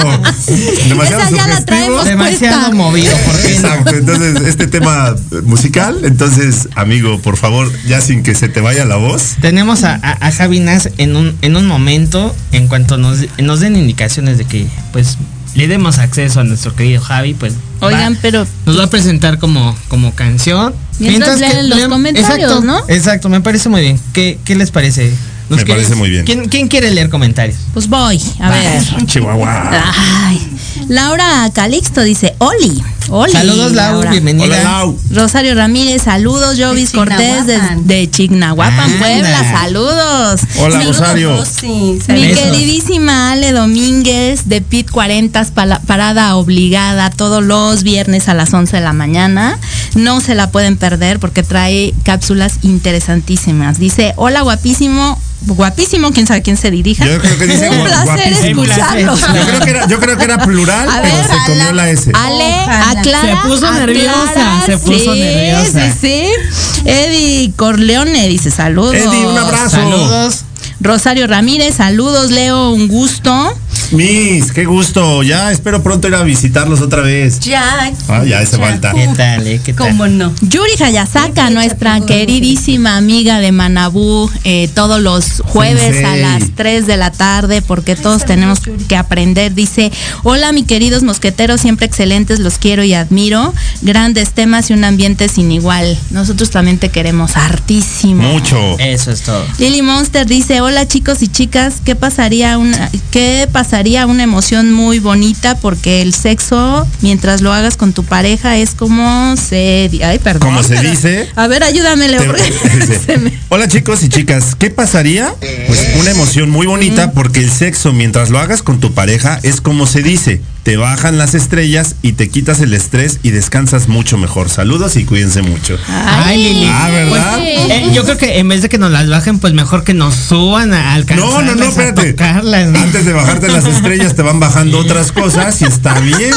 [0.88, 1.64] demasiado Esa ya la sugestivo.
[1.66, 2.04] traemos.
[2.04, 2.74] Demasiado Puesta.
[2.76, 3.90] movido, ¿por qué no?
[3.98, 8.96] Entonces este tema musical, entonces amigo, por favor, ya sin que se te vaya la
[8.96, 9.36] voz.
[9.40, 13.60] Tenemos a, a, a Javi Nas en un, en un momento, en cuanto nos, nos
[13.60, 15.16] den indicaciones de que pues
[15.54, 19.38] le demos acceso a nuestro querido Javi, pues Oigan, va- pero nos va a presentar
[19.38, 20.74] como, como canción.
[21.00, 22.80] Mientras leen los lean- comentarios, exacto, ¿no?
[22.88, 24.00] Exacto, me parece muy bien.
[24.12, 25.12] ¿Qué, qué les parece?
[25.48, 26.24] Me parece muy bien.
[26.24, 27.58] ¿quién, quién quiere leer comentarios?
[27.72, 28.20] pues voy.
[28.40, 29.06] A ver.
[29.06, 29.70] Chihuahua.
[29.94, 30.46] Ay.
[30.88, 32.82] Laura Calixto dice, Oli.
[33.10, 33.32] Oli.
[33.32, 34.44] Saludos, Lau, bienvenida.
[34.44, 34.98] Hola, Lau.
[35.14, 36.56] Rosario Ramírez, saludos.
[36.58, 37.86] Jovis De Cortés de, Chignahuapan.
[37.86, 38.98] de Chignahuapan, Anda.
[38.98, 39.52] Puebla.
[39.52, 40.40] Saludos.
[40.58, 41.44] Hola, Mi- Rosario.
[41.46, 48.34] Sí, Mi queridísima Ale Domínguez de Pit 40 pala- parada obligada todos los viernes a
[48.34, 49.58] las 11 de la mañana.
[49.94, 53.78] No se la pueden perder porque trae cápsulas interesantísimas.
[53.78, 57.06] Dice, hola guapísimo, guapísimo, quién sabe quién se dirija.
[57.06, 58.64] Yo creo que dice Un placer guapísimo.
[58.64, 59.20] escucharlos.
[59.20, 62.10] Yo creo que era, yo creo que era plural, pero se comió la S.
[62.14, 62.97] Ale, Ojalá.
[63.00, 63.42] Aclara.
[63.42, 65.92] Se puso aclara, nerviosa, se puso sí, nerviosa.
[65.92, 66.82] Sí, sí.
[66.84, 68.94] Eddie Corleone dice saludos.
[68.94, 69.70] Eddie, un abrazo.
[69.70, 70.44] Saludos.
[70.80, 73.54] Rosario Ramírez, saludos, Leo, un gusto.
[73.90, 75.22] Miss, qué gusto.
[75.22, 77.40] Ya espero pronto ir a visitarlos otra vez.
[77.40, 77.90] Ya.
[78.08, 78.92] Ah, ya hace falta.
[78.92, 79.60] ¿Qué tal, eh?
[79.64, 79.88] ¿Qué tal?
[79.88, 80.34] ¿Cómo no?
[80.42, 86.86] Yuri Hayasaka, nuestra chato, queridísima amiga de Manabú, eh, todos los jueves a las 3
[86.86, 89.54] de la tarde, porque todos tenemos que aprender.
[89.54, 89.90] Dice,
[90.22, 93.54] hola mi queridos mosqueteros, siempre excelentes, los quiero y admiro.
[93.80, 95.98] Grandes temas y un ambiente sin igual.
[96.10, 98.22] Nosotros también te queremos hartísimo.
[98.22, 98.78] Mucho.
[98.78, 99.44] Eso es todo.
[99.58, 104.98] Lily Monster dice, hola chicos y chicas, ¿qué pasaría una, qué pasaría una emoción muy
[104.98, 105.54] bonita?
[105.60, 109.88] Porque el sexo, mientras lo hagas con tu pareja, es como se...
[110.04, 110.48] Ay, perdón.
[110.48, 111.28] Como se pero- dice.
[111.36, 112.20] A ver, ayúdame, Leo.
[113.20, 115.32] Me- Hola chicos y chicas, ¿qué pasaría?
[115.68, 119.60] Pues una emoción muy bonita porque el sexo mientras lo hagas con tu pareja es
[119.60, 124.18] como se dice, te bajan las estrellas y te quitas el estrés y descansas mucho
[124.18, 124.50] mejor.
[124.50, 125.78] Saludos y cuídense mucho.
[125.88, 126.66] Ay, Lili.
[126.70, 127.38] Ah, ¿verdad?
[127.38, 129.94] Pues, eh, yo creo que en vez de que nos las bajen, pues mejor que
[129.94, 131.26] nos suban a alcanzar.
[131.26, 132.14] No, no, no, espérate.
[132.22, 136.34] Antes de bajarte las estrellas te van bajando otras cosas y está bien.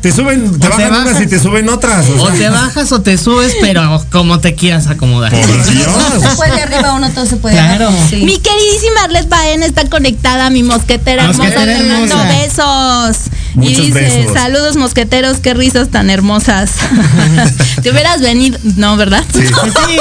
[0.00, 1.22] Te suben, te O te bajan unas bajas.
[1.22, 2.08] y te suben otras.
[2.08, 2.36] o O sea.
[2.36, 5.30] te bajas o te subes, pero como te quieras acomodar.
[5.32, 6.36] Por Todo se Dios.
[6.36, 7.90] puede arriba uno, todo se puede Claro.
[8.08, 8.16] Sí.
[8.24, 12.38] Mi queridísima Arlet Baena está conectada, mi mosquetera hermosa, Mosquetera te mando hermosa.
[12.38, 13.16] besos.
[13.54, 14.32] Muchos y dice, besos.
[14.34, 16.70] saludos mosqueteros, qué risas tan hermosas.
[17.82, 19.24] Te hubieras venido, no, ¿verdad?
[19.32, 19.42] Sí.
[19.88, 19.98] Sí,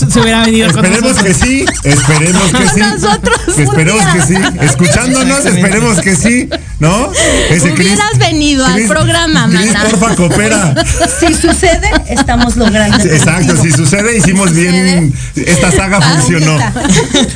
[0.00, 1.48] que se hubiera venido con Esperemos que nosotros.
[1.48, 2.80] sí, esperemos que sí.
[2.80, 4.34] nosotros, Esperemos que sí.
[4.62, 6.48] Escuchándonos, esperemos que sí,
[6.80, 7.12] ¿no?
[7.50, 10.74] Ese Chris- Hubieras venido al programa, Chris, porfa, coopera.
[11.20, 12.96] Si sucede, estamos logrando.
[13.04, 15.12] Exacto, si sucede, hicimos bien.
[15.36, 16.56] Esta saga Ah, funcionó.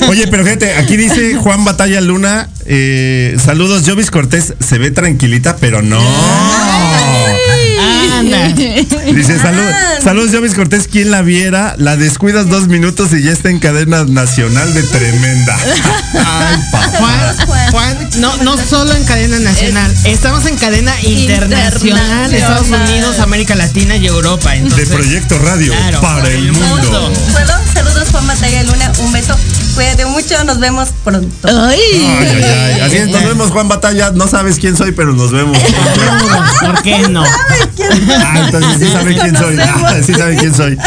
[0.08, 2.48] Oye, pero fíjate, aquí dice Juan Batalla Luna.
[2.64, 4.54] eh, saludos, Jovis Cortés.
[4.66, 4.90] Se ve
[5.60, 6.00] pero no.
[8.18, 8.48] Anda.
[9.14, 9.98] Dice, salud, Ah.
[10.02, 10.88] saludos, Jovis Cortés.
[10.90, 11.74] ¿Quién la viera?
[11.78, 15.56] La descuidas dos minutos y ya está en cadena nacional de tremenda.
[16.14, 17.34] Ay, papá.
[17.46, 22.34] Juan, Juan, no, no solo en cadena nacional, estamos en cadena internacional, Internacional.
[22.34, 24.50] Estados Unidos, América Latina y Europa.
[24.50, 27.12] De Entonces, Proyecto Radio Claro, para el mundo.
[27.32, 27.58] ¿Puedo?
[27.74, 29.36] Saludos Juan Batalla Luna, un beso.
[29.74, 31.28] Cuídate mucho, nos vemos pronto.
[31.48, 31.78] Ay.
[31.92, 32.80] Ay, ay, ay.
[32.80, 34.10] Así es, nos vemos, Juan Batalla.
[34.10, 35.56] No sabes quién soy, pero nos vemos.
[36.60, 37.22] ¿por qué no?
[38.30, 39.56] Ah, entonces sí sabe quién soy.
[39.60, 40.78] Ah, sí sabe quién soy.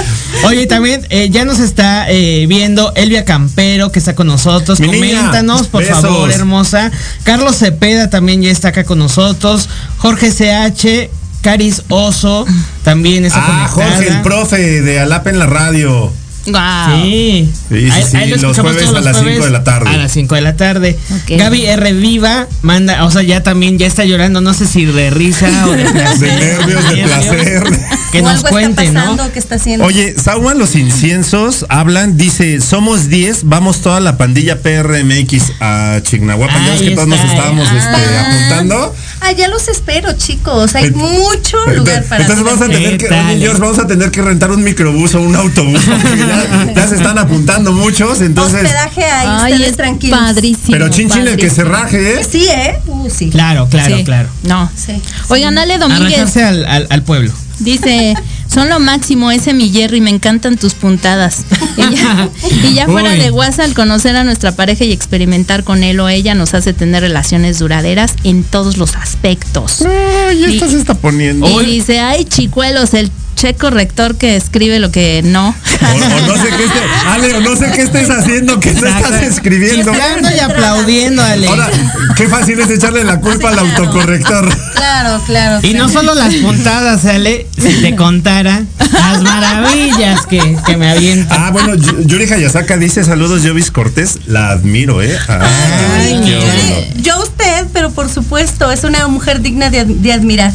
[0.46, 4.80] Oye, también eh, ya nos está eh, viendo Elvia Campero, que está con nosotros.
[4.80, 6.02] Mi niña, Coméntanos, por besos.
[6.02, 6.92] favor, hermosa.
[7.24, 9.70] Carlos Cepeda también ya está acá con nosotros.
[9.98, 11.10] Jorge CH,
[11.42, 12.46] Caris Oso,
[12.84, 13.96] también está Ah, conectada.
[13.96, 16.12] Jorge, el profe de Alapa en la radio.
[16.44, 16.52] Sí.
[16.52, 19.64] Sí, sí, Ahí- sí, ahí lo los jueves todos a las jueves cinco de la
[19.64, 19.90] tarde.
[19.90, 20.98] A las 5 de la tarde.
[21.28, 21.94] Gaby R.
[21.94, 25.72] Viva manda, o sea, ya también ya está llorando, no sé si de risa o
[25.72, 26.20] de placer.
[26.20, 27.64] De nervios, de placer.
[28.12, 29.32] Que O nos algo cuente, está ¿no?
[29.32, 29.86] ¿Qué está haciendo?
[29.86, 36.66] Oye, Sauman los inciensos hablan, dice, somos 10, vamos toda la pandilla PRMX a Chignahuapan.
[36.66, 37.78] Ya ves que todos nos está, estábamos ah.
[37.78, 38.96] este, apuntando.
[39.38, 40.76] Ya los espero, chicos.
[40.76, 43.38] Hay Ent- mucho lugar para Entonces vamos a tener ¿Qué que?
[43.40, 45.80] George, vamos a tener que rentar un microbús o un autobús.
[45.86, 48.64] ya, ya se están apuntando muchos, entonces.
[48.64, 50.20] Hospedaje ahí, Ay, ustedes es tranquilos.
[50.20, 50.68] padrísimo.
[50.72, 52.28] Pero chin chin el que se raje, ¿eh?
[52.30, 52.78] Sí, ¿eh?
[52.88, 53.30] Uh, sí.
[53.30, 54.04] Claro, claro, Sí.
[54.04, 54.28] claro.
[54.44, 54.70] No.
[54.76, 55.02] Sí.
[55.30, 57.32] Oigan, Ale Domínguez Arrajarse al, al, al pueblo.
[57.60, 58.14] dice,
[58.52, 61.44] son lo máximo ese mi Jerry, me encantan tus puntadas.
[61.78, 62.30] Y ya,
[62.70, 63.20] y ya fuera Uy.
[63.20, 66.74] de WhatsApp, al conocer a nuestra pareja y experimentar con él o ella nos hace
[66.74, 69.82] tener relaciones duraderas en todos los aspectos.
[70.28, 71.48] Ay, Y- esta se está poniendo.
[71.62, 75.50] Y dice, ay chicuelos, el che corrector que escribe lo que no.
[75.50, 78.88] O, o no sé qué estés, Ale, o no sé qué estés haciendo, que no
[78.88, 79.92] estás escribiendo.
[80.36, 81.48] Y aplaudiendo, Ale.
[81.48, 81.70] Ahora,
[82.16, 84.56] qué fácil es echarle la culpa al autocorrector.
[84.76, 85.60] Claro, claro.
[85.68, 91.48] Y no solo las puntadas, Ale, si te contara las maravillas que, que me avienta.
[91.48, 94.20] Ah, bueno, Yu- Yuri Hayasaka dice saludos, Jovis Cortés.
[94.28, 95.18] La admiro, ¿eh?
[95.28, 97.02] Ay, Ay, qué bueno.
[97.02, 100.52] Yo a usted, pero por supuesto, es una mujer digna de, de admirar.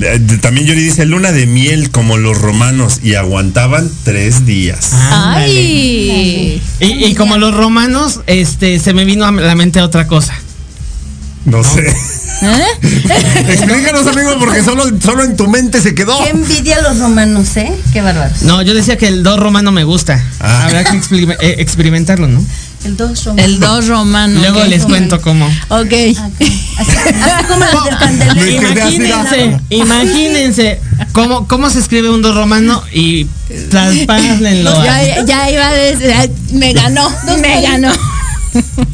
[0.00, 4.90] Eh, También Yuri dice luna de miel como los romanos y aguantaban tres días.
[5.10, 6.62] Ay.
[6.80, 10.34] Y, y como los romanos, este, se me vino a la mente otra cosa.
[11.44, 11.86] No sé.
[12.42, 12.64] ¿Eh?
[13.48, 16.22] Explícanos, amigo, porque solo, solo en tu mente se quedó.
[16.22, 17.72] Qué envidia los romanos, ¿eh?
[17.92, 18.42] Qué bárbaros.
[18.42, 20.22] No, yo decía que el do romano me gusta.
[20.40, 20.64] Ah.
[20.64, 22.44] Habrá que eh, experimentarlo, ¿no?
[22.84, 23.44] El dos romanos.
[23.44, 24.40] El dos romano.
[24.40, 24.66] Luego ok.
[24.68, 25.46] les cuento cómo.
[25.68, 25.92] Ok.
[25.92, 28.68] Así, así como del candelero.
[28.70, 30.80] Imagínense, imagínense
[31.12, 33.26] cómo, cómo se escribe un do romano y
[33.70, 34.84] traspásenlo.
[34.84, 36.12] Ya, ya iba a decir,
[36.52, 37.10] me ganó,
[37.40, 37.92] me ganó.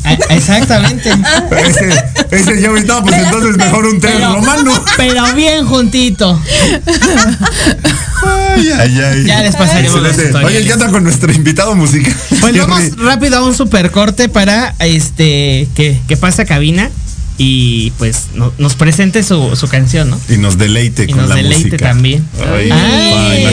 [0.04, 1.10] Ah, Exactamente.
[1.50, 1.90] Ese,
[2.30, 4.72] ese Jovis, no, pues entonces mejor un tres Pero- romano.
[4.96, 6.40] Pero bien juntito.
[8.22, 9.24] Ay, ay, ay.
[9.24, 10.24] Ya les pasaremos Excelente.
[10.26, 10.44] historias.
[10.52, 12.14] Oye, ¿qué onda con nuestro invitado musical?
[12.40, 12.58] Pues Jerry?
[12.58, 16.90] vamos rápido a un super corte para este que, que pase a cabina
[17.38, 20.20] y pues no- nos presente su, su canción, ¿no?
[20.28, 21.88] Y nos deleite Y con nos la deleite música.
[21.88, 22.26] también.
[22.54, 23.52] Ay, Ay.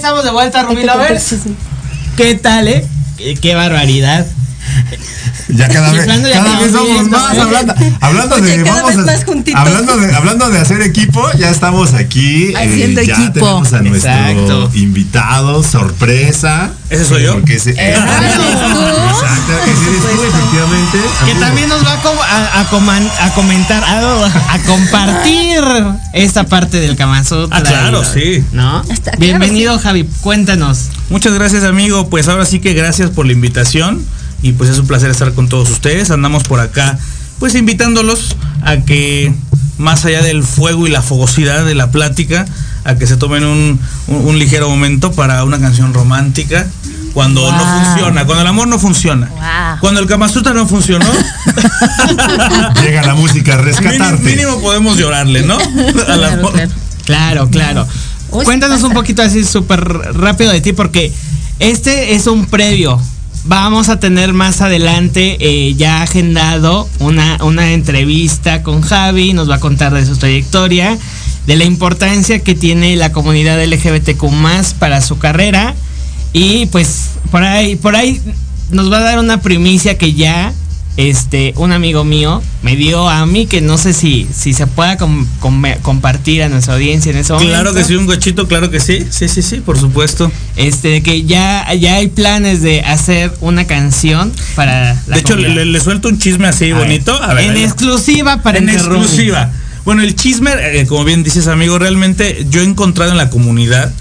[0.00, 1.34] Estamos de vuelta, contar Lovers.
[2.16, 2.86] ¿Qué tal, eh?
[3.18, 4.26] Qué, qué barbaridad.
[5.52, 7.40] Ya cada vez, cada vez somos más ¿eh?
[7.40, 9.60] hablando, hablando Oye, de vamos a- más juntitos.
[9.60, 13.32] hablando de hablando de hacer equipo, ya estamos aquí eh, Haciendo ya equipo.
[13.62, 14.70] tenemos a nuestro Exacto.
[14.74, 16.70] invitado sorpresa.
[16.88, 17.34] ¿Ese soy yo?
[17.34, 17.98] Porque ese, ¿Eres
[18.36, 18.42] tú?
[18.42, 20.98] Exacto, ese eres tú efectivamente.
[21.24, 21.40] Que amigo.
[21.46, 25.60] también nos va a, com- a, a coman- a comentar, a, a compartir
[26.12, 27.58] esta parte del Kamazutra.
[27.58, 28.44] Ah, claro, sí.
[28.52, 28.80] ¿No?
[28.82, 30.04] Está claro, Bienvenido, Javi.
[30.20, 30.88] Cuéntanos.
[31.10, 32.08] Muchas gracias, amigo.
[32.08, 34.04] Pues ahora sí que gracias por la invitación.
[34.42, 36.10] Y pues es un placer estar con todos ustedes.
[36.10, 36.98] Andamos por acá,
[37.38, 39.32] pues invitándolos a que,
[39.78, 42.46] más allá del fuego y la fogosidad de la plática,
[42.84, 46.66] a que se tomen un, un- un ligero momento para una canción romántica.
[47.12, 49.26] Cuando no funciona, cuando el amor no funciona.
[49.30, 49.80] Wow.
[49.80, 51.04] Cuando el Kamasutra no funcionó,
[52.82, 54.22] llega la música a mínimo, rescatarte.
[54.22, 55.58] mínimo podemos llorarle, ¿no?
[55.58, 56.52] Al Claro, amor.
[57.04, 57.48] claro.
[57.50, 57.88] Claro,
[58.28, 61.12] Cuéntanos un poquito así súper rápido de ti, porque
[61.58, 63.00] este es un previo.
[63.44, 69.56] Vamos a tener más adelante eh, ya agendado una, una entrevista con Javi, nos va
[69.56, 70.98] a contar de su trayectoria,
[71.46, 74.24] de la importancia que tiene la comunidad LGBTQ
[74.78, 75.74] para su carrera.
[76.32, 78.20] Y pues por ahí, por ahí
[78.70, 80.52] nos va a dar una primicia que ya
[81.08, 84.96] este un amigo mío me dio a mí que no sé si si se pueda
[84.98, 87.52] com- com- compartir a nuestra audiencia en ese momento.
[87.52, 89.06] Claro que sí, un gochito, claro que sí.
[89.10, 90.30] Sí, sí, sí, por supuesto.
[90.56, 95.64] Este que ya ya hay planes de hacer una canción para la de hecho, le,
[95.64, 97.14] le suelto un chisme así A ver, bonito.
[97.22, 98.74] A ver, en ahí exclusiva para en Rumi.
[98.76, 99.52] exclusiva.
[99.84, 103.92] Bueno, el chisme, eh, como bien dices, amigo, realmente yo he encontrado en la comunidad,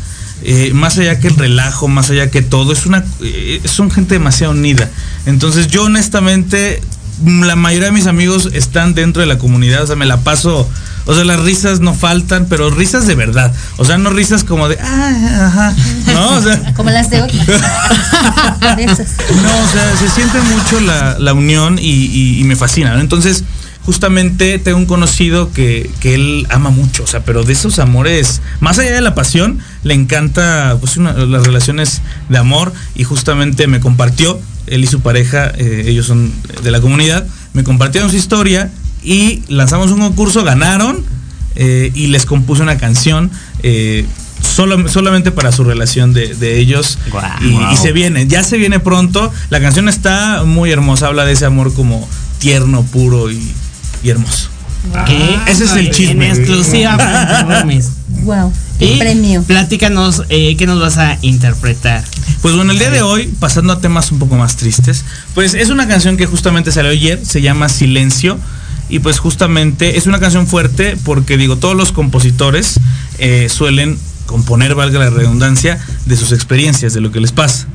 [0.44, 4.16] eh, más allá que el relajo, más allá que todo, es una, eh, son gente
[4.16, 4.90] demasiado unida.
[5.30, 6.82] Entonces, yo honestamente,
[7.26, 10.70] la mayoría de mis amigos están dentro de la comunidad, o sea, me la paso.
[11.06, 13.52] O sea, las risas no faltan, pero risas de verdad.
[13.78, 15.76] O sea, no risas como de, ah, ajá.
[16.14, 17.32] No, o sea, Como las de hoy.
[18.62, 23.02] No, o sea, se siente mucho la, la unión y, y- y me fascina, ¿no?
[23.02, 23.44] Entonces,
[23.86, 28.42] justamente tengo un conocido que, que él ama mucho, o sea, pero de esos amores,
[28.60, 33.66] más allá de la pasión, le encanta pues una- las relaciones de amor y justamente
[33.68, 34.40] me compartió,
[34.72, 36.32] él y su pareja, eh, ellos son
[36.64, 38.72] de la comunidad, me compartieron su historia
[39.04, 41.04] y lanzamos un concurso, ganaron
[41.56, 43.32] eh, y les compuse una canción.
[43.64, 44.06] eh,
[44.42, 46.98] solo- solamente para su relación de, de ellos
[47.42, 49.32] y, y se viene, ya se viene pronto.
[49.50, 52.08] La canción está muy hermosa, habla de ese amor como
[52.40, 53.52] tierno, puro y,
[54.04, 54.50] y hermoso.
[55.06, 55.40] ¿Qué?
[55.48, 56.30] Ese es el chisme.
[56.30, 57.66] En exclusiva para.
[58.24, 58.54] Wow.
[58.80, 59.44] Y Premio.
[59.44, 62.04] platícanos eh, qué nos vas a interpretar.
[62.42, 65.04] Pues bueno, el día de hoy, pasando a temas un poco más tristes,
[65.36, 68.40] pues es una canción que justamente salió ayer, se llama Silencio.
[68.92, 72.80] Y pues justamente es una canción fuerte porque digo, todos los compositores
[73.20, 77.68] eh, suelen componer, valga la redundancia, de sus experiencias, de lo que les pasa.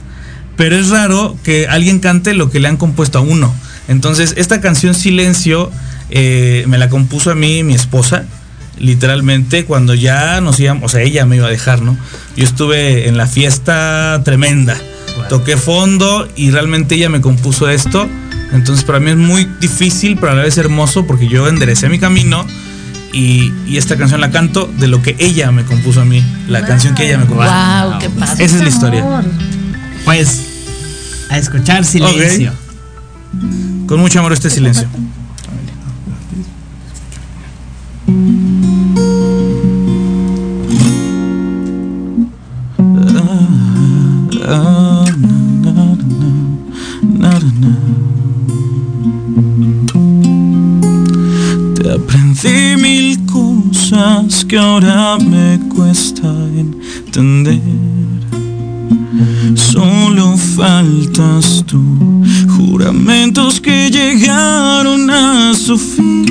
[0.56, 3.54] Pero es raro que alguien cante lo que le han compuesto a uno.
[3.86, 5.70] Entonces, esta canción Silencio
[6.10, 8.24] eh, me la compuso a mí mi esposa,
[8.78, 11.96] literalmente, cuando ya nos íbamos, o sea, ella me iba a dejar, ¿no?
[12.36, 14.76] Yo estuve en la fiesta tremenda,
[15.28, 18.08] toqué fondo y realmente ella me compuso esto.
[18.52, 21.98] Entonces, para mí es muy difícil, pero a la vez hermoso, porque yo enderecé mi
[21.98, 22.46] camino.
[23.12, 26.64] Y, y esta canción la canto de lo que ella me compuso a mí, la
[26.64, 27.48] canción que ella me compuso.
[27.48, 28.44] Wow, qué padre.
[28.44, 29.04] Esa es la historia.
[30.04, 30.40] Pues
[31.30, 32.52] a escuchar silencio.
[33.86, 34.88] Con mucho amor este silencio.
[54.48, 57.60] Que ahora me cuesta entender.
[59.54, 61.82] Solo faltas tú,
[62.56, 66.24] juramentos que llegaron a su fin.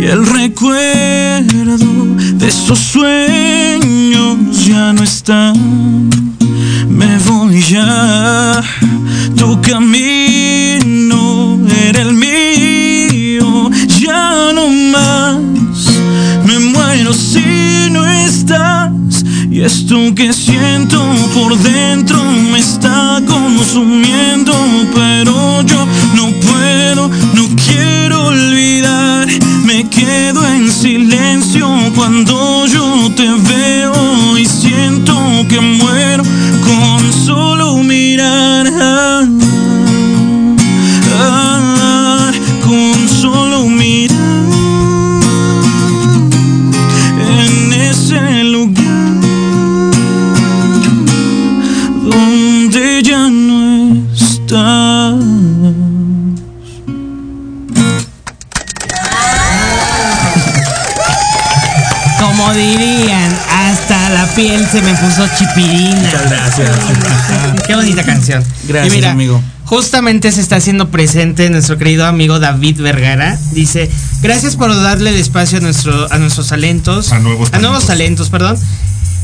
[0.00, 1.94] Y el recuerdo
[2.38, 5.52] de esos sueños ya no está.
[6.88, 8.62] Me voy ya,
[9.36, 10.23] tu camino
[19.84, 20.98] esto que siento
[21.34, 24.52] por dentro me está consumiendo.
[24.94, 29.28] Pero yo no puedo, no quiero olvidar.
[29.64, 32.53] Me quedo en silencio cuando
[62.36, 66.00] como dirían, hasta la piel se me puso chipirina.
[66.00, 66.70] Muchas gracias.
[67.66, 68.42] Qué bonita canción.
[68.66, 69.40] Gracias, Y mira, amigo.
[69.66, 73.38] Justamente se está haciendo presente nuestro querido amigo David Vergara.
[73.52, 73.88] Dice,
[74.20, 77.12] gracias por darle el espacio a, nuestro, a nuestros talentos.
[77.12, 78.58] A nuevos nuevos talentos, perdón.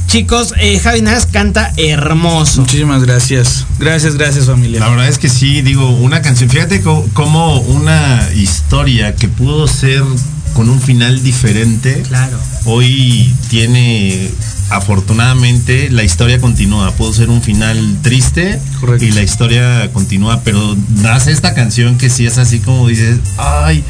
[0.06, 2.62] Chicos, eh, Javi Nas canta hermoso.
[2.62, 3.66] Muchísimas gracias.
[3.78, 4.80] Gracias, gracias familia.
[4.80, 6.48] La verdad es que sí, digo, una canción.
[6.50, 10.02] Fíjate co- cómo una historia que pudo ser
[10.54, 12.02] con un final diferente.
[12.08, 12.38] Claro.
[12.64, 14.30] Hoy tiene,
[14.70, 16.90] afortunadamente, la historia continúa.
[16.92, 19.04] Pudo ser un final triste Correcto.
[19.04, 23.84] y la historia continúa, pero nace esta canción que sí es así como dices, ay,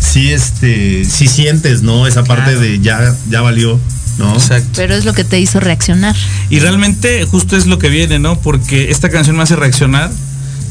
[0.00, 2.06] sí, este, sí sientes, ¿no?
[2.06, 3.78] Esa parte de ya, ya valió,
[4.18, 4.34] ¿no?
[4.34, 4.70] Exacto.
[4.76, 6.16] Pero es lo que te hizo reaccionar.
[6.48, 8.40] Y realmente justo es lo que viene, ¿no?
[8.40, 10.10] Porque esta canción me hace reaccionar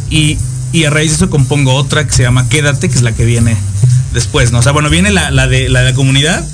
[0.10, 0.38] y,
[0.72, 3.26] y a raíz de eso compongo otra que se llama Quédate, que es la que
[3.26, 3.56] viene
[4.14, 4.60] después, ¿no?
[4.60, 6.46] O sea, bueno, viene la, la de, la de la comunidad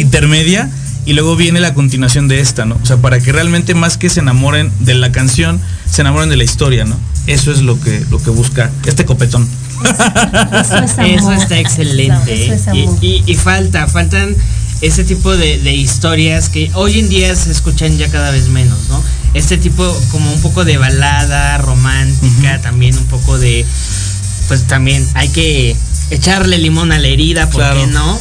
[0.00, 0.70] intermedia
[1.06, 2.78] y luego viene la continuación de esta, ¿no?
[2.82, 5.60] O sea, para que realmente más que se enamoren de la canción,
[5.90, 6.96] se enamoren de la historia, ¿no?
[7.26, 9.48] Eso es lo que, lo que busca este copetón.
[9.82, 11.10] Eso es amor.
[11.10, 12.44] Eso está excelente.
[12.46, 12.86] Eso es ¿eh?
[13.00, 14.34] y, y- y falta, faltan
[14.80, 18.78] ese tipo de, de historias que hoy en día se escuchan ya cada vez menos,
[18.88, 19.02] ¿no?
[19.34, 23.66] Este tipo como un poco de balada romántica, también un poco de,
[24.48, 25.76] pues también hay que
[26.10, 27.80] echarle limón a la herida, ¿por Claro.
[27.80, 28.18] qué no?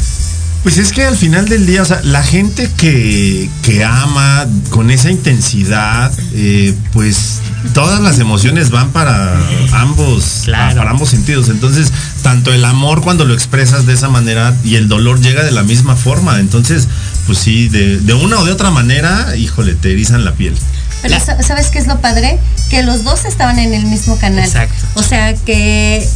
[0.63, 4.91] Pues es que al final del día, o sea, la gente que, que ama con
[4.91, 7.41] esa intensidad, eh, pues
[7.73, 9.37] todas las emociones van para
[9.73, 10.77] ambos, Claro.
[10.77, 11.49] para ambos sentidos.
[11.49, 11.91] Entonces,
[12.21, 15.63] tanto el amor cuando lo expresas de esa manera y el dolor llega de la
[15.63, 16.39] misma forma.
[16.39, 16.87] Entonces,
[17.27, 20.55] pues sí, de, de una o de otra manera, híjole, te erizan la piel.
[21.03, 22.39] Pero La- ¿sabes qué es lo padre?
[22.71, 24.45] Que los dos estaban en el mismo canal.
[24.45, 24.73] Exacto.
[24.95, 26.07] O sea que,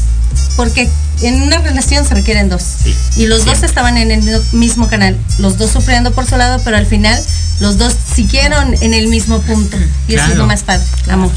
[0.55, 0.89] porque
[1.21, 2.63] en una relación se requieren dos.
[2.83, 2.95] Sí.
[3.17, 5.15] Y los dos estaban en el mi- mismo canal.
[5.37, 7.21] Los dos sufriendo por su lado, pero al final
[7.59, 9.77] los dos siguieron en el mismo punto.
[10.07, 10.83] Y eso es lo más padre.
[11.11, 11.31] Amor.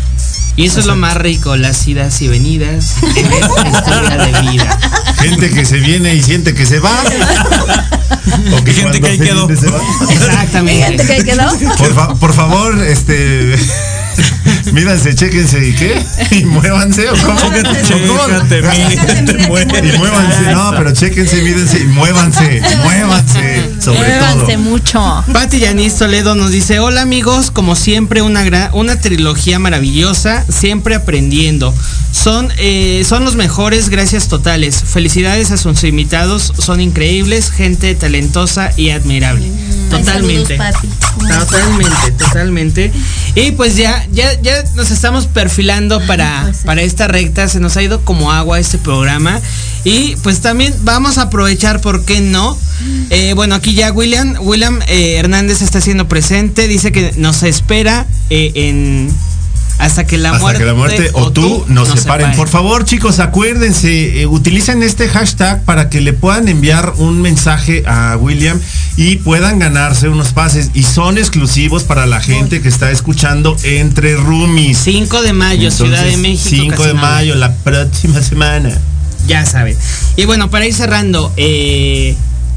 [0.56, 4.78] Y eso es lo más rico, las idas y venidas en esta historia de vida.
[5.18, 6.94] Gente que se viene y siente que se va.
[8.72, 9.46] gente cuando que ahí quedó.
[9.46, 9.80] viene, se va.
[10.10, 11.06] Exactamente.
[11.16, 11.48] ¿Qué quedó?
[11.76, 13.56] Por, fa- por favor, este.
[14.72, 16.02] Míranse, chéquense y qué.
[16.30, 17.08] Y muévanse.
[17.10, 17.38] ¿o cómo?
[17.38, 18.26] Chécate, ¿O cómo?
[18.26, 24.58] chécate, mírate, te Y muévanse, no, pero chéquense, mírense y muévanse, muévanse, sobre Muévanse todo.
[24.58, 25.24] mucho.
[25.32, 30.94] Pati Yanis Toledo nos dice, hola amigos, como siempre una gran, una trilogía maravillosa, siempre
[30.94, 31.74] aprendiendo.
[32.12, 34.82] Son, eh, son los mejores, gracias totales.
[34.84, 39.46] Felicidades a sus invitados, son increíbles, gente talentosa y admirable.
[39.90, 40.54] Totalmente.
[40.54, 40.88] Ay, saludos, Pati.
[41.46, 42.92] Totalmente, totalmente.
[43.34, 46.62] Y pues ya, ya, ya nos estamos perfilando para, Pues sí.
[46.66, 47.48] para esta recta.
[47.48, 49.40] Se nos ha ido como agua este programa.
[49.84, 52.56] Y pues también vamos a aprovechar, ¿por qué no?
[53.10, 56.68] Eh, bueno, aquí ya William, William eh, Hernández está siendo presente.
[56.68, 59.10] Dice que nos espera eh, en
[59.80, 62.32] hasta que la Hasta muerte que la muerte o tú nos separen.
[62.36, 67.82] Por favor, chicos, acuérdense, eh, utilicen este hashtag para que le puedan enviar un mensaje
[67.86, 68.60] a William
[68.96, 70.70] y puedan ganarse unos pases.
[70.74, 74.78] Y son exclusivos para la gente que está escuchando entre roomies.
[74.78, 76.74] 5 de mayo, Ciudad de México.
[76.74, 78.76] 5 de mayo, la próxima semana.
[79.26, 79.76] Ya saben.
[80.16, 82.16] Y bueno, para ir cerrando, eh,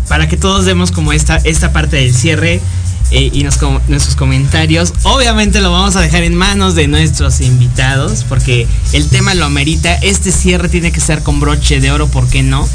[0.09, 2.61] para que todos demos como esta, esta parte del cierre
[3.11, 7.41] eh, y nos com- nuestros comentarios, obviamente lo vamos a dejar en manos de nuestros
[7.41, 9.93] invitados, porque el tema lo amerita.
[9.95, 12.67] Este cierre tiene que ser con broche de oro, ¿por qué no?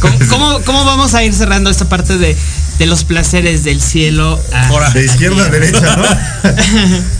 [0.00, 2.36] ¿Cómo, cómo- cómo vamos a ir cerrando esta parte de,
[2.78, 4.40] de los placeres del cielo?
[4.52, 6.04] a- Ahora, De izquierda a derecha, ¿no?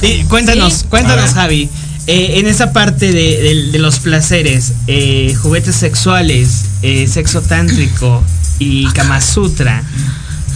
[0.00, 0.84] Sí, cuéntanos, Sí.
[0.88, 1.32] cuéntanos.
[1.34, 1.68] Javi.
[2.06, 8.22] Eh, en esa parte de, de- de los placeres, eh, juguetes sexuales, eh, sexo tántrico
[8.58, 9.82] y Kama Sutra,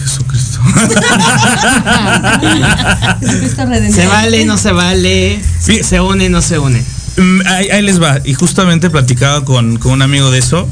[0.03, 0.59] Jesucristo.
[3.93, 5.41] ¿se vale, no se vale?
[5.59, 5.83] Sí.
[5.83, 6.83] ¿Se une, no se une?
[7.17, 8.19] Mm, Ahí, ahí les va.
[8.23, 10.67] Y justamente platicaba con, con un amigo de eso,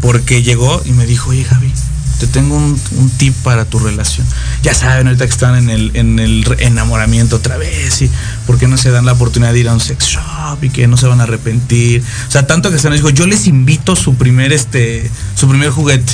[0.00, 1.72] porque llegó y me dijo, oye Javi,
[2.18, 4.26] te tengo un, un tip para tu relación.
[4.62, 8.10] Ya saben, ahorita que están en el, en el enamoramiento otra vez, y
[8.46, 10.86] por qué no se dan la oportunidad de ir a un sex shop y que
[10.86, 12.02] no se van a arrepentir.
[12.28, 15.70] O sea, tanto que se nos dijo, yo les invito su primer, este, su primer
[15.70, 16.12] juguete.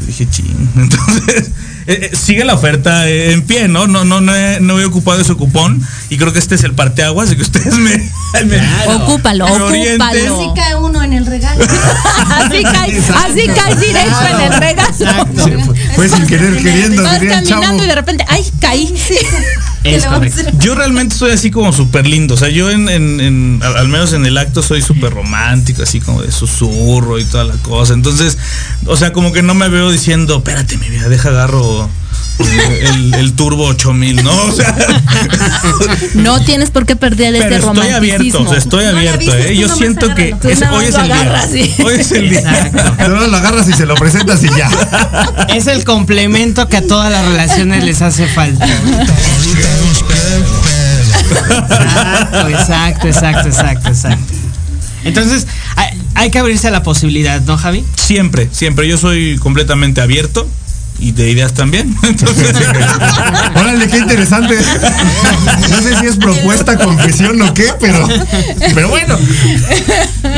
[0.00, 0.68] Entonces dije, ching.
[0.76, 1.50] Entonces,
[1.86, 3.86] eh, eh, sigue la oferta eh, en pie, ¿no?
[3.86, 6.72] No, no, no he, no he ocupado ese cupón y creo que este es el
[6.74, 7.96] parteaguas de que ustedes me,
[8.44, 8.96] me- Claro.
[9.06, 10.04] Ocúpalo, Me oriente.
[10.04, 10.54] Así ocúpalo.
[10.54, 11.64] cae uno en el regalo.
[12.30, 14.88] Así cae, así cae directo en el regalo.
[14.90, 15.46] Exacto.
[15.96, 17.84] Fue sin querer queriendo, Vas caminando chavo.
[17.84, 18.94] y de repente, ¡ay, caí!
[19.79, 20.42] ¿Qué Es correcto.
[20.58, 22.34] Yo realmente soy así como súper lindo.
[22.34, 26.00] O sea, yo en, en- en- al, menos en el acto soy súper romántico, así
[26.00, 27.94] como de susurro y toda la cosa.
[27.94, 28.36] Entonces,
[28.86, 31.88] o sea, como que no me veo diciendo, espérate, mi vida, deja agarro
[32.40, 34.30] el, el turbo 8000, ¿no?
[34.44, 34.74] O sea,
[36.14, 38.54] No tienes por qué perder este pero estoy abierto, romanticismo.
[38.54, 39.46] estoy No abierto, ¿eh?
[39.48, 40.34] tú Yo siento que.
[40.40, 41.46] Tú ese- hoy es el día.
[41.84, 42.40] Hoy es el día.
[42.40, 42.94] Exacto.
[42.98, 44.70] Pero lo agarras y se lo presentas y ya.
[45.54, 48.66] Es el complemento que a todas las relaciones les hace falta.
[52.48, 54.34] Exacto, exacto, exacto, exacto, exacto.
[55.04, 57.84] Entonces, hay, hay que abrirse a la posibilidad, ¿no, Javi?
[57.96, 58.86] Siempre, siempre.
[58.88, 60.46] Yo soy completamente abierto
[61.00, 61.94] y de ideas también.
[62.02, 62.54] Entonces,
[63.54, 64.56] Órale, qué interesante.
[65.70, 68.06] No sé si es propuesta, confesión o qué, pero,
[68.74, 69.18] pero bueno.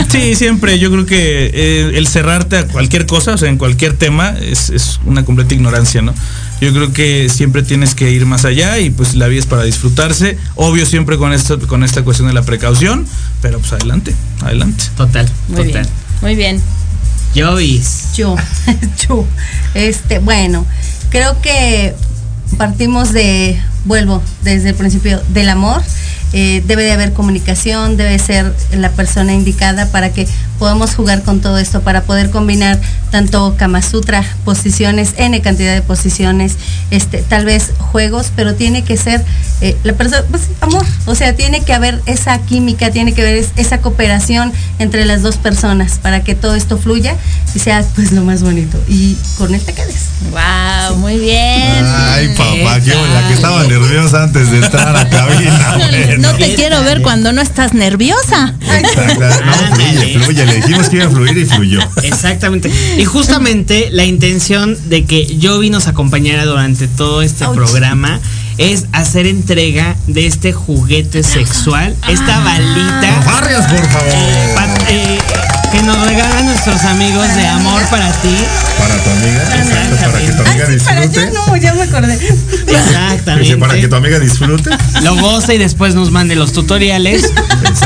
[0.08, 0.78] sí, siempre.
[0.78, 4.70] Yo creo que eh, el cerrarte a cualquier cosa, o sea, en cualquier tema, es,
[4.70, 6.14] es una completa ignorancia, ¿no?
[6.60, 9.64] Yo creo que siempre tienes que ir más allá y pues la vida es para
[9.64, 10.38] disfrutarse.
[10.54, 13.04] Obvio siempre con esto, con esta cuestión de la precaución,
[13.40, 14.84] pero pues adelante, adelante.
[14.96, 15.72] Total, Muy total.
[15.72, 15.86] bien.
[16.20, 16.62] Muy bien.
[17.34, 18.12] Jovis.
[18.14, 18.36] Yo,
[19.08, 19.26] yo.
[19.74, 20.66] Este, bueno,
[21.10, 21.94] creo que
[22.56, 25.82] partimos de, vuelvo desde el principio, del amor.
[26.34, 30.26] Eh, debe de haber comunicación, debe ser la persona indicada para que
[30.58, 32.80] podamos jugar con todo esto, para poder combinar
[33.10, 36.56] tanto Kama Sutra, posiciones, N cantidad de posiciones,
[36.90, 39.22] este, tal vez juegos, pero tiene que ser
[39.60, 43.36] eh, la persona, pues amor, o sea, tiene que haber esa química, tiene que haber
[43.36, 47.14] es- esa cooperación entre las dos personas para que todo esto fluya
[47.54, 48.78] y sea pues lo más bonito.
[48.88, 50.06] Y con él te quedes.
[50.30, 51.84] Wow, muy bien.
[51.84, 55.76] Ay, papá, qué la que estaba nerviosa antes de entrar a cabina.
[56.22, 58.54] No te ¿Qué quiero ver cuando no estás nerviosa.
[58.60, 59.20] Exacto.
[59.20, 60.18] No, fluye, Ándale.
[60.20, 60.46] fluye.
[60.46, 61.80] Le dijimos que iba a fluir y fluyó.
[62.02, 62.70] Exactamente.
[62.96, 67.54] Y justamente la intención de que Jovi nos acompañara durante todo este Ouch.
[67.56, 68.20] programa
[68.58, 74.12] es hacer entrega de este juguete sexual, esta balita Barrias, por favor.
[74.88, 75.18] eh,
[75.72, 78.36] que nos regalan nuestros amigos de Amor para ti.
[78.78, 79.42] Para tu amiga.
[79.56, 81.30] Exacto, para que tu amiga Ay, sí, para disfrute.
[81.32, 82.18] no, ya me acordé.
[82.18, 83.96] Dice, para que tu Exactamente.
[83.96, 84.70] amiga disfrute.
[85.02, 87.32] Lo goza y después nos mande los tutoriales.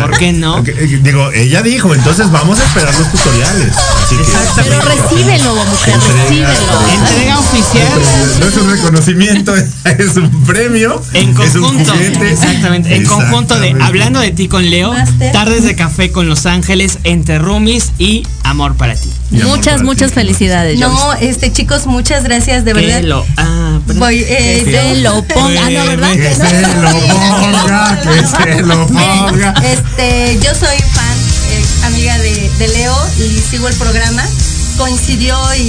[0.00, 0.64] ¿Por qué no?
[0.66, 3.72] Eh, Digo, ella dijo, entonces vamos a esperar los tutoriales.
[4.04, 4.22] Así que.
[4.22, 4.76] Exactamente.
[4.80, 6.80] Pero recíbelo, mujer, recíbelo.
[6.92, 7.88] Entrega oficial.
[8.40, 11.02] No es un reconocimiento, es un premio.
[11.12, 12.30] En es un conjunto, juguete.
[12.32, 12.96] exactamente.
[12.96, 13.84] En conjunto de Exactamente.
[13.84, 14.92] Hablando de ti con Leo.
[15.32, 19.10] Tardes de Café con Los Ángeles, Entre Roomies y Amor para ti.
[19.32, 20.14] Y Muchas, para muchas ti.
[20.14, 20.78] felicidades.
[20.78, 23.02] No, este chicos, muchas gracias, de Que verdad.
[23.02, 23.26] lo.
[23.96, 26.12] Voy, eh, Que se lo ponga, ah, no, ¿verdad?
[26.12, 29.54] Que se lo ponga, que se lo ponga.
[29.64, 31.16] Este, yo soy fan,
[31.50, 34.22] eh, amiga de, de Leo y sigo el programa.
[34.78, 35.60] Coincidió y,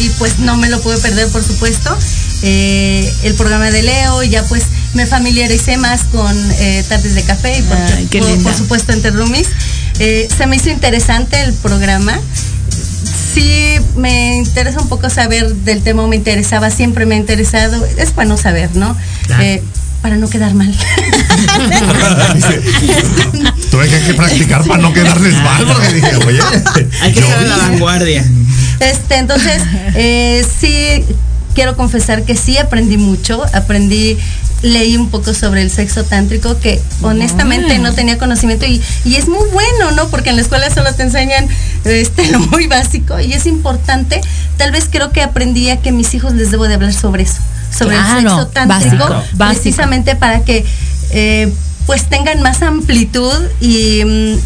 [0.00, 1.96] y, pues no me lo pude perder, por supuesto.
[2.42, 4.62] Eh, el programa de Leo y ya pues
[4.94, 8.08] me familiaricé más con eh, Tardes de Café y por, Ay,
[8.42, 9.48] por supuesto entre roomies.
[9.98, 12.18] Eh, se me hizo interesante el programa.
[13.34, 17.84] Sí, me interesa un poco saber del tema, me interesaba, siempre me ha interesado.
[17.98, 18.96] Es bueno saber, ¿no?
[19.26, 19.42] Claro.
[19.42, 19.62] Eh,
[20.02, 20.72] para no quedar mal.
[23.70, 26.40] Tuve que, que practicar para no quedarles mal, porque dije, oye,
[27.00, 28.24] Hay que estar a la vanguardia.
[28.78, 29.62] Este, entonces,
[29.94, 31.04] eh, sí,
[31.54, 33.42] quiero confesar que sí aprendí mucho.
[33.52, 34.16] Aprendí,
[34.62, 39.28] leí un poco sobre el sexo tántrico que honestamente no tenía conocimiento y, y es
[39.28, 40.08] muy bueno, ¿no?
[40.08, 41.46] Porque en la escuela solo te enseñan
[41.84, 44.20] este, lo muy básico y es importante.
[44.56, 47.38] Tal vez creo que aprendí a que mis hijos les debo de hablar sobre eso,
[47.76, 49.36] sobre Claro, el sexo tántrico, básico, básico.
[49.62, 50.64] precisamente para que
[51.10, 51.52] eh,
[51.86, 54.38] pues tengan más amplitud y, mm,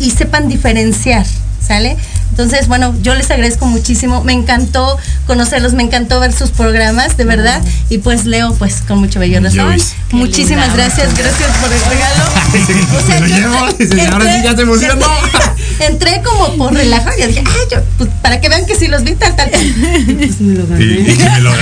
[0.00, 1.26] y sepan diferenciar,
[1.66, 1.96] ¿sale?
[2.40, 4.24] Entonces, bueno, yo les agradezco muchísimo.
[4.24, 7.62] Me encantó conocerlos, me encantó ver sus programas, de verdad.
[7.90, 9.76] Y pues Leo, pues con mucho bello razón.
[10.12, 10.84] Muchísimas linda.
[10.84, 12.24] gracias, gracias por el regalo.
[13.06, 15.06] Se lo yo llevo, dice, ahora sí ya te emocionó.
[15.80, 19.04] Entré como por relajo y dije, ay, yo, pues para que vean que sí los
[19.04, 19.50] vi tal, tal.
[19.54, 20.84] Y pues me lo gané.
[20.84, 21.60] Y, y que me lo gano.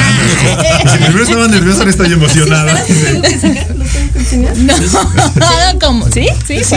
[0.93, 2.85] Si primero estaba nerviosa, ahora estoy emocionada.
[2.85, 4.57] Sí, espérate, tengo que sacar, ¿lo tengo que enseñar?
[4.57, 6.07] No, como.
[6.11, 6.27] ¿Sí?
[6.47, 6.77] Sí, sí.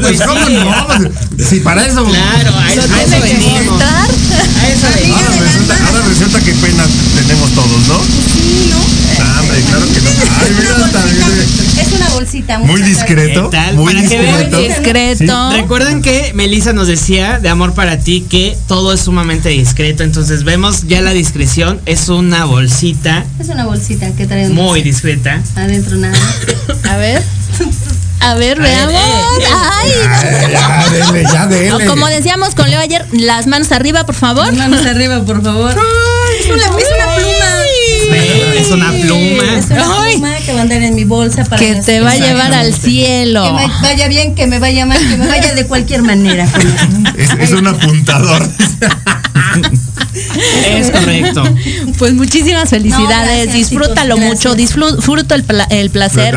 [0.00, 1.10] Pues, ¿cómo no?
[1.48, 2.04] Sí, para eso.
[2.04, 3.66] Claro, a eso, a eso Tiene que venimos.
[3.66, 4.08] mostrar.
[4.60, 5.20] A eso venimos.
[5.20, 6.84] Ahora resulta, ahora resulta que pena
[7.16, 8.00] tenemos todos, ¿no?
[8.04, 9.24] Sí, ¿no?
[9.24, 10.10] Ah, hombre, claro que no.
[10.10, 11.00] Ay, mira, hasta
[12.60, 13.50] Muy discreto.
[13.50, 13.74] ¿Qué tal?
[13.76, 14.56] Muy discreto.
[14.58, 15.50] Muy discreto.
[15.52, 20.02] Recuerden que Melissa nos decía de amor para ti que todo es sumamente discreto.
[20.02, 21.80] Entonces vemos ya la discreción.
[21.86, 23.24] Es una bolsita.
[23.38, 25.40] Es una bolsita que trae un- muy discreta.
[25.56, 26.16] adentro nada.
[26.90, 27.22] A ver.
[28.22, 28.92] A ver, veamos.
[28.92, 29.44] eh, eh.
[29.50, 31.86] Ay, Ay, ya, dele, ya, dele.
[31.86, 34.52] Como decíamos con Leo ayer, las manos arriba, por favor.
[34.52, 35.70] Manos arriba, por favor.
[35.70, 37.09] es, una, es una pluma.
[38.58, 39.58] Es una pluma.
[39.58, 40.12] Es una Ay.
[40.14, 42.52] pluma que va a andar en mi bolsa para Que las- te va a llevar
[42.52, 43.44] al cielo.
[43.44, 46.46] Que me vaya bien, que me vaya mal, que me vaya de cualquier manera.
[47.16, 48.48] Es, es un apuntador.
[50.66, 51.42] Es correcto.
[51.98, 56.34] Pues muchísimas felicidades, gracias, disfrútalo mucho, disfruta el, pla- el placer.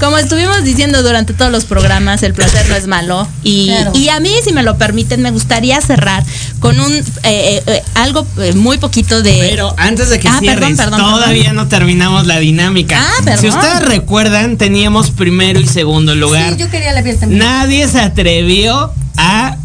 [0.00, 3.26] Como- estuvimos diciendo durante todos los programas, el placer no es malo.
[3.42, 3.92] Y, Claro.
[3.94, 6.24] y a mí, si me lo permiten, me gustaría cerrar
[6.58, 9.38] con un eh, eh, eh, algo eh, muy poquito de.
[9.50, 11.56] Pero antes de que Ah, cierres, perdón, perdón, todavía perdón.
[11.56, 13.00] no terminamos la dinámica.
[13.00, 13.40] Ah, perdón.
[13.40, 16.52] Si ustedes recuerdan, teníamos primero y segundo lugar.
[16.54, 17.38] Sí, yo quería la piel también.
[17.38, 19.56] Nadie se atrevió a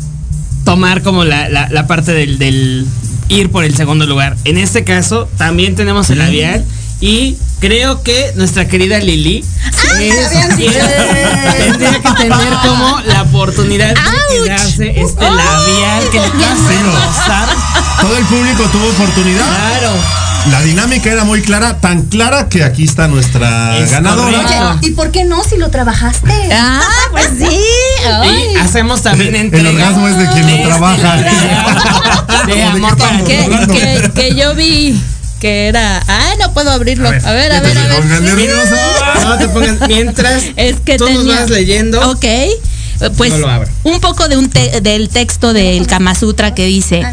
[0.65, 2.85] tomar como la, la- la parte del, del
[3.29, 4.35] ir por el segundo lugar.
[4.43, 6.65] En este caso, también tenemos el labial.
[7.01, 9.43] Y creo que nuestra querida Lili
[9.99, 10.71] es- dicho.
[11.57, 17.47] tendría que tener como la oportunidad de quedarse este labial que le Digo, pasar.
[18.01, 19.45] Todo el público tuvo oportunidad.
[19.45, 19.91] Claro.
[20.51, 24.39] La dinámica era muy clara, tan clara que aquí está nuestra Es ganadora.
[24.79, 26.31] Oye, ¿y por qué no si lo trabajaste?
[26.53, 26.81] Ah,
[27.11, 27.59] pues sí.
[28.07, 28.49] Ay.
[28.53, 29.69] Y hacemos también El entrega.
[29.71, 31.15] orgasmo es de quien lo trabaja.
[32.45, 33.73] De amor para que, hablando?
[33.73, 35.01] que- que yo vi
[35.39, 36.01] que era.
[36.07, 37.09] Ah, no puedo abrirlo.
[37.09, 37.73] A ver, a ver, a ver.
[37.73, 38.79] se pongan nerviosos.
[39.23, 42.11] No te pongas mientras Es que tú nos tenía- vas leyendo.
[42.11, 42.25] Ok.
[43.01, 43.69] Eh, Pues No lo abra.
[43.83, 47.03] un poco de un te- del texto del Kama Sutra que dice,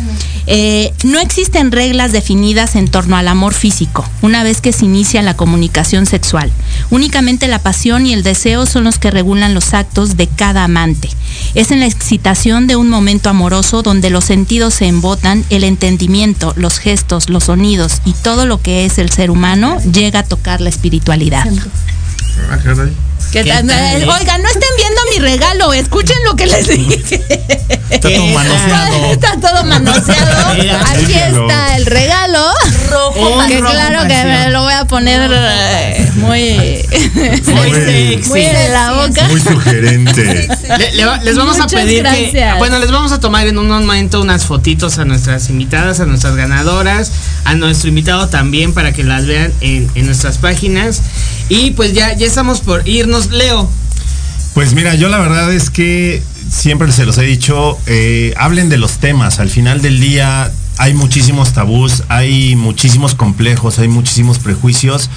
[0.46, 5.22] eh, no existen reglas definidas en torno al amor físico, una vez que se inicia
[5.22, 6.50] la comunicación sexual.
[6.90, 11.08] Únicamente la pasión y el deseo son los que regulan los actos de cada amante.
[11.54, 16.52] Es en la excitación de un momento amoroso donde los sentidos se embotan, el entendimiento,
[16.56, 20.60] los gestos, los sonidos y todo lo que es el ser humano llega a tocar
[20.60, 21.46] la espiritualidad.
[22.50, 22.92] Ah, caray.
[23.30, 23.66] ¿Qué ¿Qué tal?
[23.66, 24.06] tal, eh?
[24.06, 27.22] Oigan, no estén viendo mi regalo, escuchen lo que les dije.
[27.90, 29.12] Está todo manoseado.
[29.12, 30.54] Está todo manoseado.
[30.58, 31.48] Mira, Aquí déjalo.
[31.48, 32.44] está el regalo.
[32.90, 33.38] Rojo.
[33.38, 36.84] Un que rojo claro que me lo voy a poner eh, muy,
[37.44, 38.28] sexy.
[38.28, 39.28] muy en la boca.
[39.28, 40.48] Muy sugerente.
[40.78, 42.52] Le- le va- les vamos Muchas a pedir que.
[42.58, 46.36] Bueno, les vamos a tomar en un momento unas fotitos a nuestras invitadas, a nuestras
[46.36, 47.12] ganadoras,
[47.44, 51.00] a nuestro invitado también para que las vean en, en nuestras páginas.
[51.52, 53.30] Y pues ya, ya estamos por irnos.
[53.30, 53.68] Leo,
[54.54, 58.78] Pues mira, yo la verdad es que siempre se los he dicho, eh, hablen de
[58.78, 59.38] los temas.
[59.38, 65.10] Al final del día hay muchísimos tabús, hay muchísimos complejos, hay muchísimos prejuicios.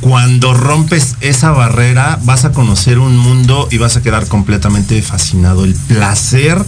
[0.00, 5.64] Cuando rompes esa barrera vas a conocer un mundo y vas a quedar completamente fascinado.
[5.64, 6.64] El placer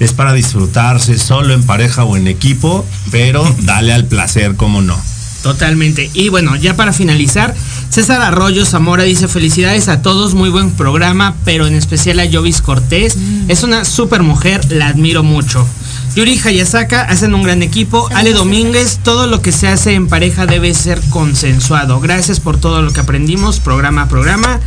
[0.00, 4.98] es para disfrutarse solo en pareja o en equipo, pero dale al placer, como no.
[5.42, 6.10] Totalmente.
[6.14, 7.54] Y bueno, ya para finalizar,
[7.90, 12.62] César Arroyo Zamora dice felicidades a todos, muy buen programa, pero en especial a Jovis
[12.62, 13.18] Cortés.
[13.48, 15.66] Es una super mujer, la admiro mucho.
[16.14, 18.08] Yuri Hayasaka hacen un gran equipo.
[18.14, 22.00] Ale Domínguez, todo lo que se hace en pareja debe ser consensuado.
[22.00, 24.60] Gracias por todo lo que aprendimos, programa a programa.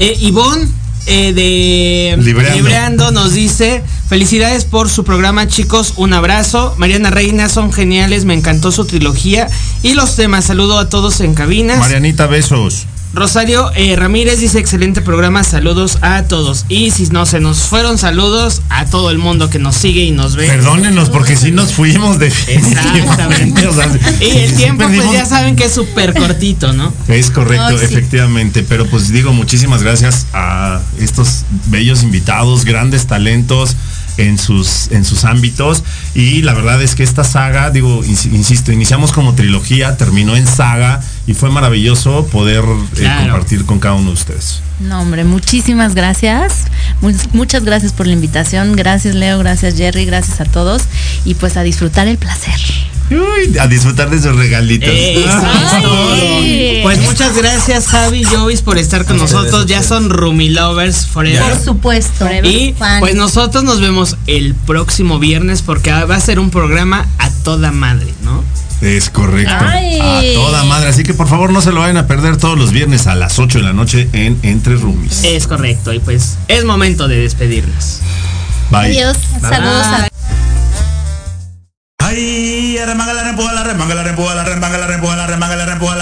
[0.00, 0.68] Eh, Ivonne
[1.06, 2.56] eh, de Libreando.
[2.56, 6.74] Libreando nos dice felicidades por su programa chicos, un abrazo.
[6.78, 9.48] Mariana Reina son geniales, me encantó su trilogía
[9.82, 10.44] y los temas.
[10.44, 11.76] Saludo a todos en cabina.
[11.76, 12.86] Marianita, besos.
[13.12, 16.64] Rosario eh, Ramírez dice excelente programa, saludos a todos.
[16.68, 20.12] Y si no se nos fueron saludos a todo el mundo que nos sigue y
[20.12, 20.46] nos ve.
[20.46, 23.66] Perdónenos porque si nos fuimos de Exactamente.
[23.70, 23.88] O sea,
[24.20, 26.92] Y el sí tiempo pues ya saben que es súper cortito, ¿no?
[27.08, 27.84] Es correcto, sí.
[27.84, 28.62] efectivamente.
[28.62, 33.76] Pero pues digo, muchísimas gracias a estos bellos invitados, grandes talentos
[34.16, 35.82] en sus, en sus ámbitos.
[36.14, 40.46] Y la verdad es que esta saga, digo, ins- insisto, iniciamos como trilogía, terminó en
[40.46, 42.64] saga y fue maravilloso poder
[42.96, 44.60] eh, compartir con cada uno de ustedes.
[44.80, 46.64] No, hombre, muchísimas gracias.
[47.02, 48.74] Mu- Muchas gracias por la invitación.
[48.76, 49.38] Gracias, Leo.
[49.38, 50.06] Gracias, Jerry.
[50.06, 50.82] Gracias a todos.
[51.24, 52.58] Y pues a disfrutar el placer.
[53.10, 54.88] Uy, a disfrutar de sus regalitos.
[54.90, 56.80] Eh.
[56.82, 59.66] Pues muchas gracias Javi y Jovis por estar con nosotros.
[59.66, 61.42] Ya son Rumi Lovers Forever.
[61.52, 62.26] Por supuesto.
[62.42, 63.00] Y Fan.
[63.00, 67.70] pues nosotros nos vemos el próximo viernes porque va a ser un programa a toda
[67.70, 68.42] madre, ¿no?
[68.80, 69.52] Es correcto.
[69.60, 69.98] Ay.
[70.00, 70.88] A toda madre.
[70.88, 73.38] Así que por favor no se lo vayan a perder todos los viernes a las
[73.38, 75.24] 8 de la noche en Entre Roomies.
[75.24, 75.92] Es correcto.
[75.92, 78.00] Y pues es momento de despedirnos.
[78.70, 79.00] Bye.
[79.00, 79.16] Adiós.
[79.40, 80.08] Saludos a
[82.02, 84.44] Ay, remanga la la remanga la la remanga la
[84.76, 85.56] la remanga la remanga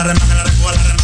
[0.05, 0.98] remanga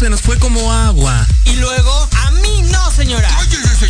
[0.00, 1.26] se nos fue como agua.
[1.44, 3.28] Y luego, a mí no, señora.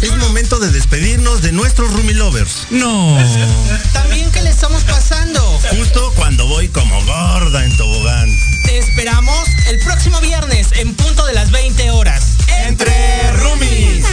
[0.02, 2.66] Es momento de despedirnos de nuestros Rumi Lovers.
[2.70, 3.16] No.
[3.92, 5.40] También, ¿qué le estamos pasando?
[5.70, 8.28] Justo cuando voy como gorda en tobogán.
[8.64, 12.38] Te esperamos el próximo viernes en punto de las 20 horas.
[12.66, 14.04] Entre Rumis.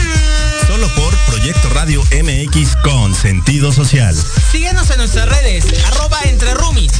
[0.68, 4.14] Solo por Proyecto Radio MX con sentido social.
[4.52, 6.92] Síguenos en nuestras redes, arroba entre roomies.